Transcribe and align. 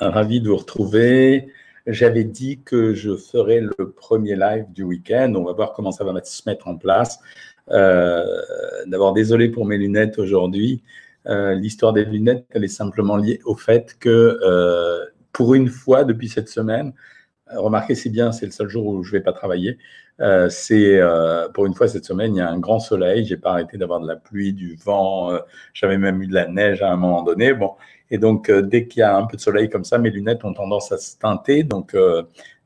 ravi 0.00 0.40
de 0.40 0.48
vous 0.48 0.56
retrouver. 0.56 1.48
J'avais 1.86 2.24
dit 2.24 2.60
que 2.64 2.94
je 2.94 3.16
ferais 3.16 3.60
le 3.60 3.90
premier 3.90 4.36
live 4.36 4.66
du 4.72 4.84
week-end. 4.84 5.32
On 5.36 5.44
va 5.44 5.52
voir 5.52 5.72
comment 5.72 5.90
ça 5.90 6.04
va 6.04 6.12
se 6.22 6.48
mettre 6.48 6.68
en 6.68 6.76
place. 6.76 7.18
Euh, 7.70 8.24
D'abord, 8.86 9.12
désolé 9.12 9.48
pour 9.48 9.66
mes 9.66 9.78
lunettes 9.78 10.18
aujourd'hui. 10.18 10.82
Euh, 11.26 11.54
L'histoire 11.54 11.92
des 11.92 12.04
lunettes, 12.04 12.46
elle 12.50 12.64
est 12.64 12.68
simplement 12.68 13.16
liée 13.16 13.40
au 13.44 13.56
fait 13.56 13.96
que 13.98 14.38
euh, 14.42 15.04
pour 15.32 15.54
une 15.54 15.68
fois 15.68 16.04
depuis 16.04 16.28
cette 16.28 16.48
semaine, 16.48 16.92
remarquez 17.56 17.94
si 17.94 18.10
bien, 18.10 18.32
c'est 18.32 18.46
le 18.46 18.52
seul 18.52 18.68
jour 18.68 18.86
où 18.86 19.02
je 19.02 19.12
ne 19.12 19.18
vais 19.18 19.22
pas 19.22 19.32
travailler. 19.32 19.78
Euh, 20.20 20.48
c'est 20.50 20.98
euh, 21.00 21.48
pour 21.48 21.66
une 21.66 21.74
fois 21.74 21.88
cette 21.88 22.04
semaine, 22.04 22.34
il 22.34 22.38
y 22.38 22.42
a 22.42 22.48
un 22.48 22.58
grand 22.58 22.80
soleil. 22.80 23.24
J'ai 23.24 23.36
pas 23.36 23.52
arrêté 23.52 23.78
d'avoir 23.78 24.00
de 24.00 24.06
la 24.06 24.16
pluie, 24.16 24.52
du 24.52 24.76
vent. 24.76 25.32
Euh, 25.32 25.38
J'avais 25.74 25.98
même 25.98 26.22
eu 26.22 26.26
de 26.26 26.34
la 26.34 26.46
neige 26.46 26.82
à 26.82 26.92
un 26.92 26.96
moment 26.96 27.22
donné. 27.22 27.54
Bon, 27.54 27.72
et 28.10 28.18
donc 28.18 28.50
dès 28.50 28.86
qu'il 28.86 29.00
y 29.00 29.02
a 29.02 29.16
un 29.16 29.26
peu 29.26 29.36
de 29.36 29.42
soleil 29.42 29.70
comme 29.70 29.84
ça, 29.84 29.98
mes 29.98 30.10
lunettes 30.10 30.44
ont 30.44 30.52
tendance 30.52 30.92
à 30.92 30.98
se 30.98 31.16
teinter. 31.18 31.62
Donc 31.62 31.96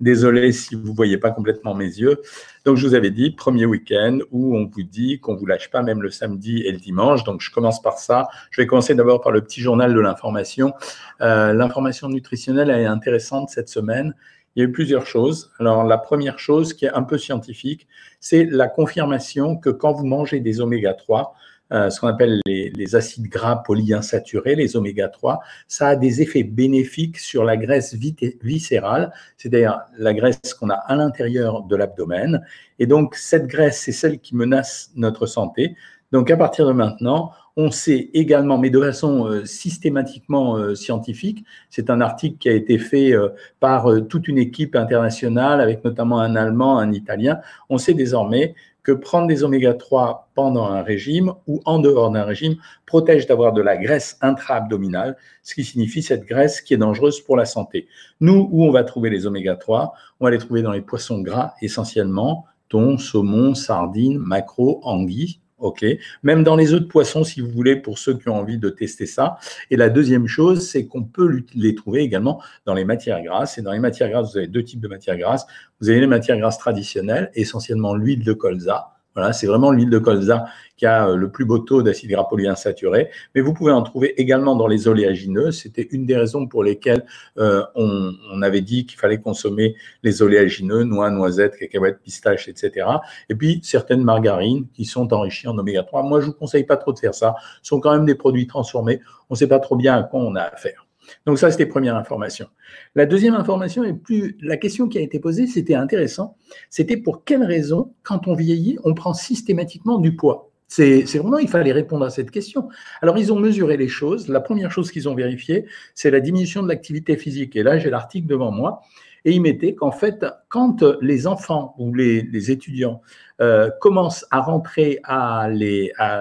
désolé 0.00 0.50
si 0.50 0.74
vous 0.74 0.92
voyez 0.92 1.18
pas 1.18 1.30
complètement 1.30 1.72
mes 1.72 1.84
yeux. 1.84 2.20
Donc 2.64 2.77
je 2.78 2.86
vous 2.86 2.94
avais 2.94 3.12
dit 3.12 3.30
premier 3.30 3.64
week-end 3.64 4.18
où 4.32 4.56
on 4.56 4.66
vous 4.66 4.82
dit 4.82 5.20
qu'on 5.20 5.36
vous 5.36 5.46
lâche 5.46 5.70
pas 5.70 5.82
même 5.82 6.02
le 6.02 6.10
samedi 6.10 6.62
et 6.62 6.72
le 6.72 6.78
dimanche. 6.78 7.22
Donc 7.22 7.42
je 7.42 7.52
commence 7.52 7.80
par 7.80 7.98
ça. 7.98 8.27
Je 8.50 8.60
vais 8.60 8.66
commencer 8.66 8.96
d'abord 8.96 9.20
par 9.20 9.30
le 9.30 9.41
petit 9.41 9.60
journal 9.60 9.94
de 9.94 10.00
l'information. 10.00 10.72
L'information 11.20 12.08
nutritionnelle 12.08 12.70
est 12.70 12.86
intéressante 12.86 13.48
cette 13.48 13.68
semaine 13.68 14.14
il 14.56 14.62
y 14.62 14.62
a 14.62 14.69
eu 14.69 14.73
plusieurs 14.73 15.06
choses. 15.06 15.52
Alors, 15.60 15.84
la 15.84 15.98
première 15.98 16.38
chose 16.38 16.73
qui 16.73 16.87
est 16.87 16.92
un 16.92 17.02
peu 17.02 17.19
scientifique, 17.19 17.87
c'est 18.20 18.45
la 18.45 18.69
confirmation 18.69 19.56
que 19.56 19.69
quand 19.69 19.92
vous 19.92 20.06
mangez 20.06 20.41
des 20.41 20.60
oméga 20.60 20.95
3, 20.95 21.34
euh, 21.73 21.91
ce 21.91 22.01
qu'on 22.01 22.06
appelle 22.06 22.41
les, 22.47 22.70
les, 22.70 22.95
acides 22.95 23.28
gras 23.28 23.56
polyinsaturés, 23.56 24.55
les 24.55 24.77
oméga 24.77 25.09
3, 25.09 25.41
ça 25.66 25.88
a 25.88 25.97
des 25.97 26.23
effets 26.23 26.45
bénéfiques 26.45 27.19
sur 27.19 27.45
la 27.45 27.56
graisse 27.56 27.95
viscérale, 27.95 29.12
c'est-à-dire 29.37 29.80
la 29.98 30.14
graisse 30.14 30.55
qu'on 30.59 30.70
a 30.70 30.75
à 30.75 30.95
l'intérieur 30.95 31.64
de 31.64 31.77
l'abdomen. 31.77 32.42
Et 32.78 32.86
donc, 32.86 33.17
cette 33.17 33.48
graisse, 33.48 33.80
c'est 33.80 33.92
celle 33.92 34.20
qui 34.20 34.36
menace 34.36 34.92
notre 34.95 35.27
santé. 35.27 35.77
Donc, 36.12 36.30
à 36.30 36.36
partir 36.36 36.67
de 36.67 36.73
maintenant, 36.73 37.33
on 37.56 37.70
sait 37.70 38.10
également, 38.12 38.58
mais 38.58 38.68
de 38.68 38.80
façon 38.80 39.26
euh, 39.26 39.44
systématiquement 39.46 40.56
euh, 40.56 40.74
scientifique, 40.74 41.44
c'est 41.70 41.88
un 41.88 42.02
article 42.02 42.36
qui 42.36 42.50
a 42.50 42.52
été 42.52 42.78
fait 42.78 43.12
euh, 43.12 43.30
par 43.60 43.88
toute 44.08 44.28
une 44.28 44.36
équipe 44.36 44.76
internationale, 44.76 45.60
avec 45.62 45.82
notamment 45.82 46.20
un 46.20 46.36
Allemand, 46.36 46.78
un 46.78 46.92
Italien. 46.92 47.40
On 47.70 47.78
sait 47.78 47.94
désormais 47.94 48.54
que 48.82 48.92
prendre 48.92 49.27
des 49.27 49.42
oméga 49.42 49.72
3 49.72 50.28
pendant 50.34 50.66
un 50.66 50.82
régime 50.82 51.32
ou 51.46 51.60
en 51.64 51.78
dehors 51.78 52.10
d'un 52.10 52.24
régime 52.24 52.56
protège 52.84 53.27
d'avoir 53.27 53.52
de 53.52 53.62
la 53.62 53.77
graisse 53.77 54.18
intra-abdominale, 54.20 55.16
ce 55.42 55.54
qui 55.54 55.64
signifie 55.64 56.02
cette 56.02 56.24
graisse 56.24 56.60
qui 56.60 56.74
est 56.74 56.77
dangereuse 56.77 57.20
pour 57.20 57.36
la 57.36 57.46
santé. 57.46 57.88
Nous, 58.20 58.48
où 58.52 58.64
on 58.64 58.70
va 58.70 58.84
trouver 58.84 59.10
les 59.10 59.27
oméga 59.27 59.56
3 59.56 59.94
On 60.20 60.27
va 60.27 60.30
les 60.30 60.38
trouver 60.38 60.62
dans 60.62 60.72
les 60.72 60.82
poissons 60.82 61.20
gras 61.20 61.54
essentiellement, 61.62 62.44
thon, 62.68 62.98
saumon, 62.98 63.54
sardines, 63.54 64.18
maquereau, 64.18 64.80
anguilles, 64.84 65.40
OK. 65.58 65.84
Même 66.22 66.44
dans 66.44 66.56
les 66.56 66.74
œufs 66.74 66.80
de 66.80 66.86
poisson, 66.86 67.24
si 67.24 67.40
vous 67.40 67.48
voulez, 67.48 67.76
pour 67.76 67.98
ceux 67.98 68.18
qui 68.18 68.28
ont 68.28 68.36
envie 68.36 68.58
de 68.58 68.68
tester 68.68 69.06
ça. 69.06 69.38
Et 69.70 69.76
la 69.76 69.88
deuxième 69.88 70.26
chose, 70.26 70.68
c'est 70.68 70.86
qu'on 70.86 71.02
peut 71.02 71.42
les 71.54 71.74
trouver 71.74 72.00
également 72.00 72.42
dans 72.66 72.74
les 72.74 72.84
matières 72.84 73.22
grasses. 73.22 73.56
Et 73.56 73.62
dans 73.62 73.72
les 73.72 73.78
matières 73.78 74.10
grasses, 74.10 74.32
vous 74.32 74.38
avez 74.38 74.48
deux 74.48 74.62
types 74.62 74.80
de 74.80 74.88
matières 74.88 75.16
grasses. 75.16 75.46
Vous 75.80 75.88
avez 75.88 76.00
les 76.00 76.06
matières 76.06 76.38
grasses 76.38 76.58
traditionnelles, 76.58 77.30
essentiellement 77.34 77.94
l'huile 77.94 78.22
de 78.22 78.32
colza, 78.34 78.95
voilà, 79.17 79.33
c'est 79.33 79.47
vraiment 79.47 79.72
l'huile 79.72 79.89
de 79.89 79.98
colza 79.98 80.45
qui 80.77 80.84
a 80.84 81.09
euh, 81.09 81.17
le 81.17 81.31
plus 81.31 81.47
beau 81.47 81.59
taux 81.59 81.83
d'acide 81.83 82.11
gras 82.11 82.25
polyinsaturé, 82.25 83.09
mais 83.34 83.41
vous 83.41 83.55
pouvez 83.55 83.73
en 83.73 83.83
trouver 83.83 84.20
également 84.20 84.56
dans 84.56 84.67
les 84.67 84.89
oléagineux. 84.89 85.50
C'était 85.53 85.89
une 85.91 86.05
des 86.05 86.17
raisons 86.17 86.47
pour 86.47 86.62
lesquelles 86.62 87.06
euh, 87.39 87.62
on, 87.75 88.42
avait 88.42 88.61
dit 88.61 88.84
qu'il 88.84 88.98
fallait 88.98 89.19
consommer 89.19 89.75
les 90.03 90.20
oléagineux, 90.20 90.84
noix, 90.84 91.11
noisettes, 91.11 91.56
cacahuètes, 91.56 92.00
pistaches, 92.03 92.48
etc. 92.48 92.86
Et 93.31 93.34
puis 93.34 93.61
certaines 93.62 94.05
margarines 94.05 94.67
qui 94.75 94.84
sont 94.84 95.14
enrichies 95.14 95.48
en 95.48 95.57
oméga 95.57 95.83
3. 95.83 96.02
Moi, 96.02 96.20
je 96.20 96.27
vous 96.27 96.35
conseille 96.35 96.64
pas 96.64 96.77
trop 96.77 96.92
de 96.92 96.98
faire 96.98 97.14
ça. 97.14 97.35
Ce 97.63 97.70
sont 97.70 97.80
quand 97.80 97.92
même 97.92 98.05
des 98.05 98.14
produits 98.14 98.46
transformés. 98.46 99.01
On 99.30 99.35
ne 99.35 99.39
sait 99.39 99.48
pas 99.48 99.58
trop 99.58 99.77
bien 99.77 99.96
à 99.96 100.02
quoi 100.02 100.20
on 100.20 100.35
a 100.35 100.42
affaire. 100.42 100.86
Donc 101.27 101.39
ça, 101.39 101.50
c'était 101.50 101.67
première 101.67 101.96
information. 101.96 102.46
La 102.94 103.06
deuxième 103.06 103.34
information 103.34 103.84
est 103.84 103.94
plus... 103.94 104.36
La 104.40 104.56
question 104.56 104.89
qui 104.89 104.98
a 104.98 105.00
été 105.00 105.20
posée, 105.20 105.46
c'était 105.46 105.74
intéressant. 105.74 106.36
C'était 106.70 106.96
pour 106.96 107.24
quelle 107.24 107.44
raison, 107.44 107.92
quand 108.02 108.28
on 108.28 108.34
vieillit, 108.34 108.78
on 108.84 108.94
prend 108.94 109.14
systématiquement 109.14 109.98
du 109.98 110.16
poids? 110.16 110.50
C'est 110.68 111.05
vraiment, 111.18 111.39
il 111.39 111.48
fallait 111.48 111.70
répondre 111.70 112.05
à 112.05 112.11
cette 112.11 112.33
question. 112.33 112.68
Alors, 113.00 113.18
ils 113.18 113.33
ont 113.33 113.39
mesuré 113.39 113.77
les 113.77 113.86
choses. 113.86 114.27
La 114.28 114.40
première 114.40 114.72
chose 114.72 114.90
qu'ils 114.90 115.08
ont 115.08 115.14
vérifiée, 115.14 115.66
c'est 115.95 116.11
la 116.11 116.18
diminution 116.18 116.61
de 116.62 116.68
l'activité 116.68 117.16
physique. 117.16 117.55
Et 117.55 117.62
là, 117.62 117.78
j'ai 117.78 117.89
l'article 117.89 118.27
devant 118.27 118.50
moi. 118.50 118.83
Et 119.27 119.33
il 119.33 119.42
mettait 119.42 119.75
qu'en 119.75 119.91
fait, 119.91 120.25
quand 120.48 120.85
les 121.03 121.27
enfants 121.27 121.75
ou 121.79 121.92
les, 121.92 122.53
étudiants 122.53 123.03
euh, 123.41 123.70
commencent 123.81 124.25
à 124.31 124.41
rentrer 124.41 125.01
à 125.03 125.48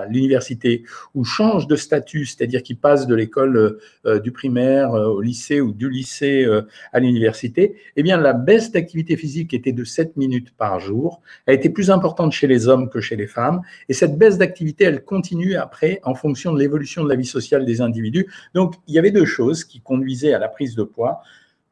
l'université 0.10 0.84
ou 1.14 1.24
changent 1.24 1.68
de 1.68 1.76
statut, 1.76 2.26
c'est-à-dire 2.26 2.64
qu'ils 2.64 2.80
passent 2.80 3.06
de 3.06 3.14
l'école 3.14 3.78
euh, 4.08 4.20
du 4.20 4.32
primaire 4.32 4.96
euh, 4.96 5.06
au 5.06 5.22
lycée 5.22 5.62
ou 5.62 5.72
du 5.72 5.88
lycée 5.88 6.48
à 6.94 7.00
l'université, 7.00 7.76
eh 7.96 8.02
bien, 8.02 8.18
la 8.18 8.34
baisse 8.34 8.72
d'activité 8.72 9.18
physique 9.18 9.54
était 9.54 9.72
de 9.72 9.84
7 9.84 10.18
minutes 10.18 10.56
par 10.58 10.80
jour, 10.80 11.22
a 11.46 11.54
été 11.54 11.70
plus 11.70 11.92
importante 11.92 12.32
chez 12.32 12.48
les 12.48 12.68
hommes 12.68 12.90
que 12.90 13.02
chez 13.02 13.16
les 13.16 13.28
femmes. 13.28 13.62
Et 13.88 13.94
cette 13.94 14.18
baisse 14.18 14.40
d'activité, 14.40 14.86
elle 14.86 15.04
continue 15.04 15.56
après 15.56 16.00
en 16.04 16.16
fonction 16.16 16.54
de 16.54 16.60
l'évolution 16.60 17.04
de 17.04 17.10
la 17.10 17.16
vie 17.16 17.26
sociale 17.26 17.66
des 17.66 17.82
individus. 17.82 18.26
Donc, 18.56 18.74
il 18.88 18.96
y 18.96 19.00
avait 19.00 19.12
deux 19.12 19.26
choses 19.26 19.64
qui 19.64 19.80
conduisaient 19.80 20.34
à 20.34 20.40
la 20.40 20.48
prise 20.48 20.76
de 20.76 20.84
poids. 20.84 21.22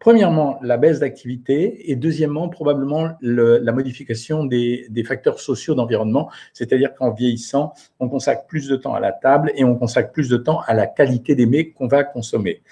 Premièrement, 0.03 0.59
la 0.61 0.75
baisse 0.75 0.99
d'activité 0.99 1.89
et 1.89 1.95
deuxièmement, 1.95 2.49
probablement 2.49 3.11
le, 3.21 3.59
la 3.59 3.71
modification 3.71 4.43
des, 4.43 4.85
des 4.89 5.05
facteurs 5.05 5.39
sociaux 5.39 5.75
d'environnement, 5.75 6.29
c'est-à-dire 6.51 6.93
qu'en 6.93 7.11
vieillissant, 7.11 7.73
on 8.01 8.09
consacre 8.09 8.45
plus 8.45 8.67
de 8.67 8.75
temps 8.75 8.95
à 8.95 8.99
la 8.99 9.13
table 9.13 9.53
et 9.55 9.63
on 9.63 9.75
consacre 9.75 10.11
plus 10.11 10.27
de 10.27 10.35
temps 10.35 10.59
à 10.67 10.73
la 10.73 10.87
qualité 10.87 11.35
des 11.35 11.45
mets 11.45 11.69
qu'on 11.69 11.87
va 11.87 12.03
consommer. 12.03 12.63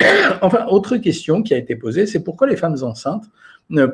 enfin, 0.42 0.66
autre 0.66 0.96
question 0.96 1.44
qui 1.44 1.54
a 1.54 1.56
été 1.56 1.76
posée, 1.76 2.04
c'est 2.04 2.24
pourquoi 2.24 2.48
les 2.48 2.56
femmes 2.56 2.78
enceintes 2.82 3.26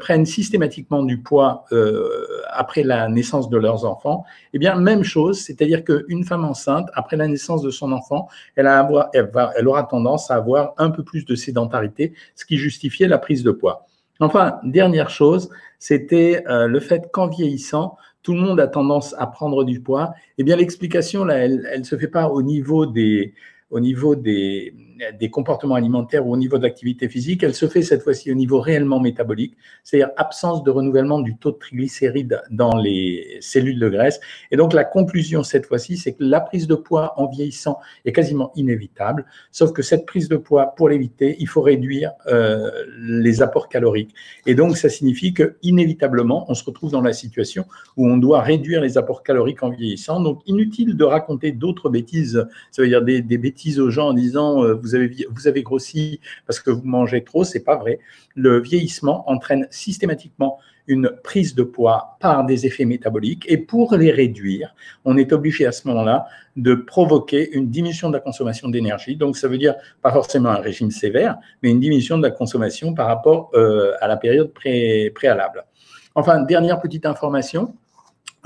prennent 0.00 0.26
systématiquement 0.26 1.02
du 1.02 1.18
poids 1.18 1.64
euh, 1.72 2.08
après 2.50 2.82
la 2.82 3.08
naissance 3.08 3.48
de 3.48 3.56
leurs 3.56 3.84
enfants, 3.84 4.24
eh 4.52 4.58
bien, 4.58 4.74
même 4.76 5.04
chose, 5.04 5.40
c'est-à-dire 5.40 5.84
qu'une 5.84 6.24
femme 6.24 6.44
enceinte, 6.44 6.88
après 6.94 7.16
la 7.16 7.28
naissance 7.28 7.62
de 7.62 7.70
son 7.70 7.92
enfant, 7.92 8.28
elle, 8.56 8.66
a 8.66 8.78
avoir, 8.78 9.08
elle, 9.14 9.30
va, 9.32 9.52
elle 9.56 9.68
aura 9.68 9.84
tendance 9.84 10.30
à 10.30 10.34
avoir 10.34 10.74
un 10.78 10.90
peu 10.90 11.02
plus 11.02 11.24
de 11.24 11.34
sédentarité, 11.34 12.12
ce 12.34 12.44
qui 12.44 12.56
justifiait 12.56 13.08
la 13.08 13.18
prise 13.18 13.42
de 13.42 13.50
poids. 13.50 13.86
Enfin, 14.20 14.58
dernière 14.64 15.10
chose, 15.10 15.48
c'était 15.78 16.42
euh, 16.48 16.66
le 16.66 16.80
fait 16.80 17.10
qu'en 17.12 17.28
vieillissant, 17.28 17.96
tout 18.22 18.34
le 18.34 18.40
monde 18.40 18.58
a 18.58 18.66
tendance 18.66 19.14
à 19.18 19.26
prendre 19.28 19.64
du 19.64 19.80
poids. 19.80 20.12
Eh 20.38 20.44
bien, 20.44 20.56
l'explication, 20.56 21.24
là, 21.24 21.36
elle 21.38 21.78
ne 21.78 21.84
se 21.84 21.96
fait 21.96 22.08
pas 22.08 22.28
au 22.28 22.42
niveau 22.42 22.84
des, 22.84 23.32
au 23.70 23.80
niveau 23.80 24.16
des, 24.16 24.74
des 25.18 25.30
comportements 25.30 25.74
alimentaires 25.74 26.26
ou 26.26 26.32
au 26.32 26.36
niveau 26.36 26.58
de 26.58 26.62
l'activité 26.62 27.08
physique, 27.08 27.42
elle 27.42 27.54
se 27.54 27.68
fait 27.68 27.82
cette 27.82 28.02
fois-ci 28.02 28.30
au 28.30 28.34
niveau 28.34 28.60
réellement 28.60 29.00
métabolique, 29.00 29.56
c'est-à-dire 29.84 30.10
absence 30.16 30.62
de 30.64 30.70
renouvellement 30.70 31.20
du 31.20 31.36
taux 31.36 31.52
de 31.52 31.58
triglycérides 31.58 32.42
dans 32.50 32.76
les 32.76 33.38
cellules 33.40 33.78
de 33.78 33.88
graisse. 33.88 34.20
Et 34.50 34.56
donc 34.56 34.72
la 34.72 34.84
conclusion 34.84 35.42
cette 35.42 35.66
fois-ci, 35.66 35.96
c'est 35.96 36.12
que 36.12 36.24
la 36.24 36.40
prise 36.40 36.66
de 36.66 36.74
poids 36.74 37.14
en 37.16 37.28
vieillissant 37.28 37.78
est 38.04 38.12
quasiment 38.12 38.52
inévitable, 38.54 39.24
sauf 39.50 39.72
que 39.72 39.82
cette 39.82 40.06
prise 40.06 40.28
de 40.28 40.36
poids, 40.36 40.74
pour 40.76 40.88
l'éviter, 40.88 41.36
il 41.38 41.48
faut 41.48 41.62
réduire 41.62 42.12
euh, 42.26 42.70
les 42.98 43.42
apports 43.42 43.68
caloriques. 43.68 44.14
Et 44.46 44.54
donc 44.54 44.76
ça 44.76 44.88
signifie 44.88 45.32
que 45.32 45.56
inévitablement, 45.62 46.46
on 46.48 46.54
se 46.54 46.64
retrouve 46.64 46.90
dans 46.90 47.00
la 47.00 47.12
situation 47.12 47.64
où 47.96 48.08
on 48.08 48.16
doit 48.16 48.42
réduire 48.42 48.80
les 48.80 48.98
apports 48.98 49.22
caloriques 49.22 49.62
en 49.62 49.70
vieillissant. 49.70 50.20
Donc 50.20 50.40
inutile 50.46 50.96
de 50.96 51.04
raconter 51.04 51.52
d'autres 51.52 51.88
bêtises, 51.88 52.46
ça 52.70 52.82
veut 52.82 52.88
dire 52.88 53.02
des, 53.02 53.38
bêtises 53.38 53.78
aux 53.78 53.90
gens 53.90 54.08
en 54.08 54.14
disant 54.14 54.64
euh, 54.64 54.74
vous 55.30 55.48
avez 55.48 55.62
grossi 55.62 56.20
parce 56.46 56.60
que 56.60 56.70
vous 56.70 56.84
mangez 56.84 57.24
trop, 57.24 57.44
c'est 57.44 57.64
pas 57.64 57.76
vrai. 57.76 58.00
Le 58.34 58.60
vieillissement 58.60 59.28
entraîne 59.28 59.66
systématiquement 59.70 60.58
une 60.88 61.10
prise 61.22 61.54
de 61.54 61.62
poids 61.62 62.16
par 62.18 62.44
des 62.44 62.66
effets 62.66 62.86
métaboliques 62.86 63.44
et 63.46 63.58
pour 63.58 63.94
les 63.94 64.10
réduire, 64.10 64.74
on 65.04 65.16
est 65.18 65.32
obligé 65.32 65.66
à 65.66 65.72
ce 65.72 65.86
moment-là 65.88 66.26
de 66.56 66.74
provoquer 66.74 67.50
une 67.52 67.68
diminution 67.68 68.08
de 68.08 68.14
la 68.14 68.20
consommation 68.20 68.68
d'énergie. 68.68 69.14
Donc 69.14 69.36
ça 69.36 69.48
veut 69.48 69.58
dire 69.58 69.74
pas 70.02 70.10
forcément 70.10 70.48
un 70.48 70.60
régime 70.60 70.90
sévère, 70.90 71.36
mais 71.62 71.70
une 71.70 71.80
diminution 71.80 72.16
de 72.16 72.22
la 72.22 72.30
consommation 72.30 72.94
par 72.94 73.06
rapport 73.06 73.50
euh, 73.54 73.92
à 74.00 74.08
la 74.08 74.16
période 74.16 74.52
pré 74.52 75.12
préalable. 75.14 75.64
Enfin, 76.14 76.40
dernière 76.40 76.80
petite 76.80 77.06
information, 77.06 77.74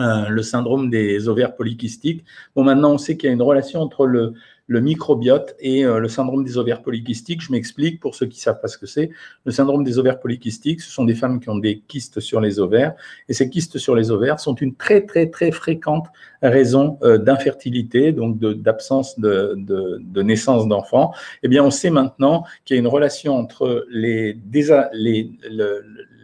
euh, 0.01 0.29
le 0.29 0.43
syndrome 0.43 0.91
des 0.91 1.29
ovaires 1.29 1.55
polykystiques. 1.55 2.25
Bon, 2.57 2.65
maintenant, 2.65 2.93
on 2.93 2.99
sait 2.99 3.17
qu'il 3.17 3.29
y 3.29 3.31
a 3.31 3.35
une 3.35 3.43
relation 3.43 3.81
entre 3.81 4.07
le, 4.07 4.35
le 4.69 4.81
microbiote 4.81 5.55
et 5.59 5.85
euh, 5.85 5.99
le 5.99 6.09
syndrome 6.09 6.45
des 6.45 6.57
ovaires 6.57 6.83
polykystiques. 6.83 7.43
Je 7.43 7.53
m'explique 7.53 8.01
pour 8.01 8.15
ceux 8.15 8.27
qui 8.27 8.39
ne 8.39 8.43
savent 8.43 8.61
pas 8.61 8.69
ce 8.69 8.79
que 8.79 8.87
c'est. 8.87 9.11
Le 9.45 9.53
syndrome 9.53 9.83
des 9.85 9.99
ovaires 9.99 10.21
polykystiques, 10.21 10.81
ce 10.81 10.91
sont 10.91 11.05
des 11.05 11.15
femmes 11.15 11.41
qui 11.41 11.49
ont 11.51 11.59
des 11.59 11.81
kystes 11.81 12.21
sur 12.21 12.41
les 12.41 12.61
ovaires. 12.61 12.95
Et 13.29 13.35
ces 13.35 13.51
kystes 13.51 13.79
sur 13.79 13.95
les 13.95 14.11
ovaires 14.11 14.39
sont 14.39 14.55
une 14.55 14.75
très, 14.75 15.05
très, 15.05 15.29
très 15.29 15.51
fréquente 15.51 16.07
raison 16.43 16.99
euh, 17.03 17.19
d'infertilité, 17.19 18.13
donc 18.13 18.39
d'absence 18.39 19.19
de, 19.19 20.23
naissance 20.23 20.69
d'enfants. 20.69 21.13
Eh 21.43 21.49
bien, 21.49 21.65
on 21.65 21.71
sait 21.71 21.91
maintenant 21.91 22.45
qu'il 22.65 22.77
y 22.77 22.79
a 22.79 22.81
une 22.81 22.89
relation 22.89 23.35
entre 23.37 23.87
les, 23.91 24.39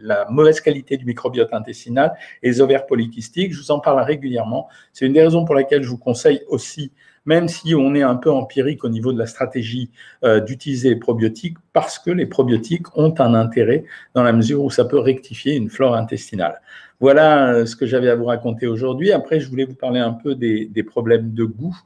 la 0.01 0.29
mauvaise 0.29 0.61
qualité 0.61 0.97
du 0.97 1.05
microbiote 1.05 1.53
intestinal 1.53 2.13
et 2.41 2.47
les 2.47 2.61
ovaires 2.61 2.85
polykystiques. 2.85 3.53
Je 3.53 3.59
vous 3.59 3.71
en 3.71 3.79
parle 3.79 4.01
régulièrement. 4.01 4.69
C'est 4.93 5.05
une 5.05 5.13
des 5.13 5.23
raisons 5.23 5.45
pour 5.45 5.55
lesquelles 5.55 5.83
je 5.83 5.89
vous 5.89 5.97
conseille 5.97 6.41
aussi 6.47 6.91
même 7.29 7.47
si 7.47 7.75
on 7.75 7.93
est 7.93 8.01
un 8.01 8.15
peu 8.15 8.31
empirique 8.31 8.83
au 8.83 8.89
niveau 8.89 9.13
de 9.13 9.19
la 9.19 9.27
stratégie 9.27 9.91
euh, 10.23 10.39
d'utiliser 10.39 10.89
les 10.89 10.95
probiotiques, 10.95 11.57
parce 11.73 11.99
que 11.99 12.09
les 12.09 12.25
probiotiques 12.25 12.97
ont 12.97 13.13
un 13.19 13.35
intérêt 13.35 13.85
dans 14.15 14.23
la 14.23 14.33
mesure 14.33 14.63
où 14.63 14.71
ça 14.71 14.83
peut 14.83 14.97
rectifier 14.97 15.53
une 15.55 15.69
flore 15.69 15.95
intestinale. 15.95 16.59
Voilà 16.99 17.53
euh, 17.53 17.65
ce 17.67 17.75
que 17.75 17.85
j'avais 17.85 18.09
à 18.09 18.15
vous 18.15 18.25
raconter 18.25 18.65
aujourd'hui. 18.65 19.11
Après, 19.11 19.39
je 19.39 19.47
voulais 19.47 19.65
vous 19.65 19.75
parler 19.75 19.99
un 19.99 20.13
peu 20.13 20.33
des, 20.33 20.83
problèmes 20.83 21.35
de 21.35 21.43
goût, 21.43 21.77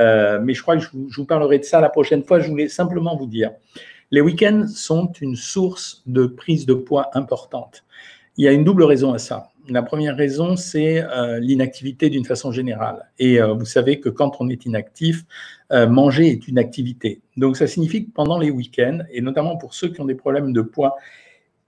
euh, 0.00 0.40
mais 0.42 0.52
je 0.52 0.62
crois 0.62 0.76
que 0.76 0.82
vous, 0.92 1.06
je 1.08 1.16
vous, 1.20 1.26
parlerai 1.26 1.60
de 1.60 1.64
ça 1.64 1.80
la 1.80 1.90
prochaine 1.90 2.24
fois. 2.24 2.40
Je 2.40 2.48
voulais 2.48 2.68
simplement 2.68 3.14
vous 3.14 3.28
dire, 3.28 3.52
les 4.10 4.20
week-ends 4.20 4.66
sont 4.66 5.12
une 5.20 5.36
source 5.36 6.02
de 6.06 6.26
prise 6.26 6.66
de 6.66 6.74
poids 6.74 7.10
importante. 7.14 7.84
Il 8.36 8.44
y 8.44 8.48
a 8.48 8.52
une 8.52 8.64
double 8.64 8.82
raison 8.82 9.14
à 9.14 9.18
ça. 9.18 9.52
La 9.68 9.82
première 9.82 10.16
raison, 10.16 10.56
c'est 10.56 11.02
euh, 11.02 11.38
l'inactivité 11.40 12.08
d'une 12.08 12.24
façon 12.24 12.52
générale. 12.52 13.10
Et 13.18 13.40
euh, 13.40 13.52
vous 13.52 13.66
savez 13.66 14.00
que 14.00 14.08
quand 14.08 14.36
on 14.40 14.48
est 14.48 14.64
inactif, 14.64 15.24
euh, 15.72 15.86
manger 15.86 16.28
est 16.28 16.48
une 16.48 16.58
activité. 16.58 17.20
Donc 17.36 17.58
ça 17.58 17.66
signifie 17.66 18.06
que 18.06 18.10
pendant 18.10 18.38
les 18.38 18.50
week-ends, 18.50 19.00
et 19.10 19.20
notamment 19.20 19.58
pour 19.58 19.74
ceux 19.74 19.88
qui 19.88 20.00
ont 20.00 20.06
des 20.06 20.14
problèmes 20.14 20.54
de 20.54 20.62
poids 20.62 20.96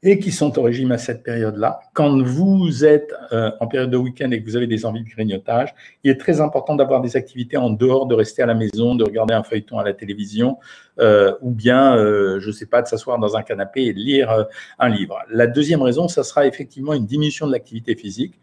et 0.02 0.18
qui 0.18 0.32
sont 0.32 0.58
au 0.58 0.62
régime 0.62 0.92
à 0.92 0.98
cette 0.98 1.22
période-là, 1.22 1.80
quand 1.92 2.22
vous 2.22 2.84
êtes 2.86 3.12
euh, 3.32 3.50
en 3.60 3.66
période 3.66 3.90
de 3.90 3.98
week-end 3.98 4.30
et 4.30 4.40
que 4.40 4.48
vous 4.48 4.56
avez 4.56 4.66
des 4.66 4.86
envies 4.86 5.04
de 5.04 5.08
grignotage, 5.08 5.74
il 6.04 6.10
est 6.10 6.16
très 6.18 6.40
important 6.40 6.74
d'avoir 6.74 7.02
des 7.02 7.16
activités 7.16 7.58
en 7.58 7.68
dehors, 7.68 8.06
de 8.06 8.14
rester 8.14 8.42
à 8.42 8.46
la 8.46 8.54
maison, 8.54 8.94
de 8.94 9.04
regarder 9.04 9.34
un 9.34 9.42
feuilleton 9.42 9.78
à 9.78 9.84
la 9.84 9.92
télévision, 9.92 10.56
euh, 11.00 11.34
ou 11.42 11.50
bien, 11.50 11.96
euh, 11.96 12.40
je 12.40 12.46
ne 12.46 12.52
sais 12.52 12.66
pas, 12.66 12.80
de 12.80 12.86
s'asseoir 12.86 13.18
dans 13.18 13.36
un 13.36 13.42
canapé 13.42 13.82
et 13.82 13.92
de 13.92 13.98
lire 13.98 14.46
un 14.78 14.88
livre. 14.88 15.18
La 15.30 15.46
deuxième 15.46 15.82
raison, 15.82 16.08
ça 16.08 16.22
sera 16.22 16.46
effectivement 16.46 16.94
une 16.94 17.06
diminution 17.06 17.46
de 17.46 17.52
l'activité 17.52 17.94
physique. 17.94 18.38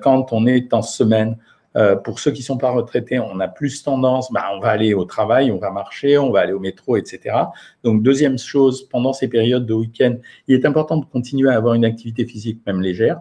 quand 0.00 0.32
on 0.32 0.46
est 0.46 0.72
en 0.72 0.80
semaine, 0.80 1.36
euh, 1.76 1.96
pour 1.96 2.20
ceux 2.20 2.30
qui 2.30 2.40
ne 2.40 2.46
sont 2.46 2.58
pas 2.58 2.70
retraités, 2.70 3.18
on 3.18 3.38
a 3.40 3.48
plus 3.48 3.82
tendance, 3.82 4.32
bah, 4.32 4.46
on 4.54 4.60
va 4.60 4.70
aller 4.70 4.94
au 4.94 5.04
travail, 5.04 5.52
on 5.52 5.58
va 5.58 5.70
marcher, 5.70 6.18
on 6.18 6.30
va 6.30 6.40
aller 6.40 6.52
au 6.52 6.60
métro, 6.60 6.96
etc. 6.96 7.36
Donc, 7.84 8.02
deuxième 8.02 8.38
chose, 8.38 8.88
pendant 8.88 9.12
ces 9.12 9.28
périodes 9.28 9.66
de 9.66 9.74
week-end, 9.74 10.16
il 10.48 10.54
est 10.54 10.64
important 10.64 10.96
de 10.96 11.04
continuer 11.04 11.50
à 11.50 11.56
avoir 11.56 11.74
une 11.74 11.84
activité 11.84 12.24
physique, 12.24 12.60
même 12.66 12.80
légère. 12.80 13.20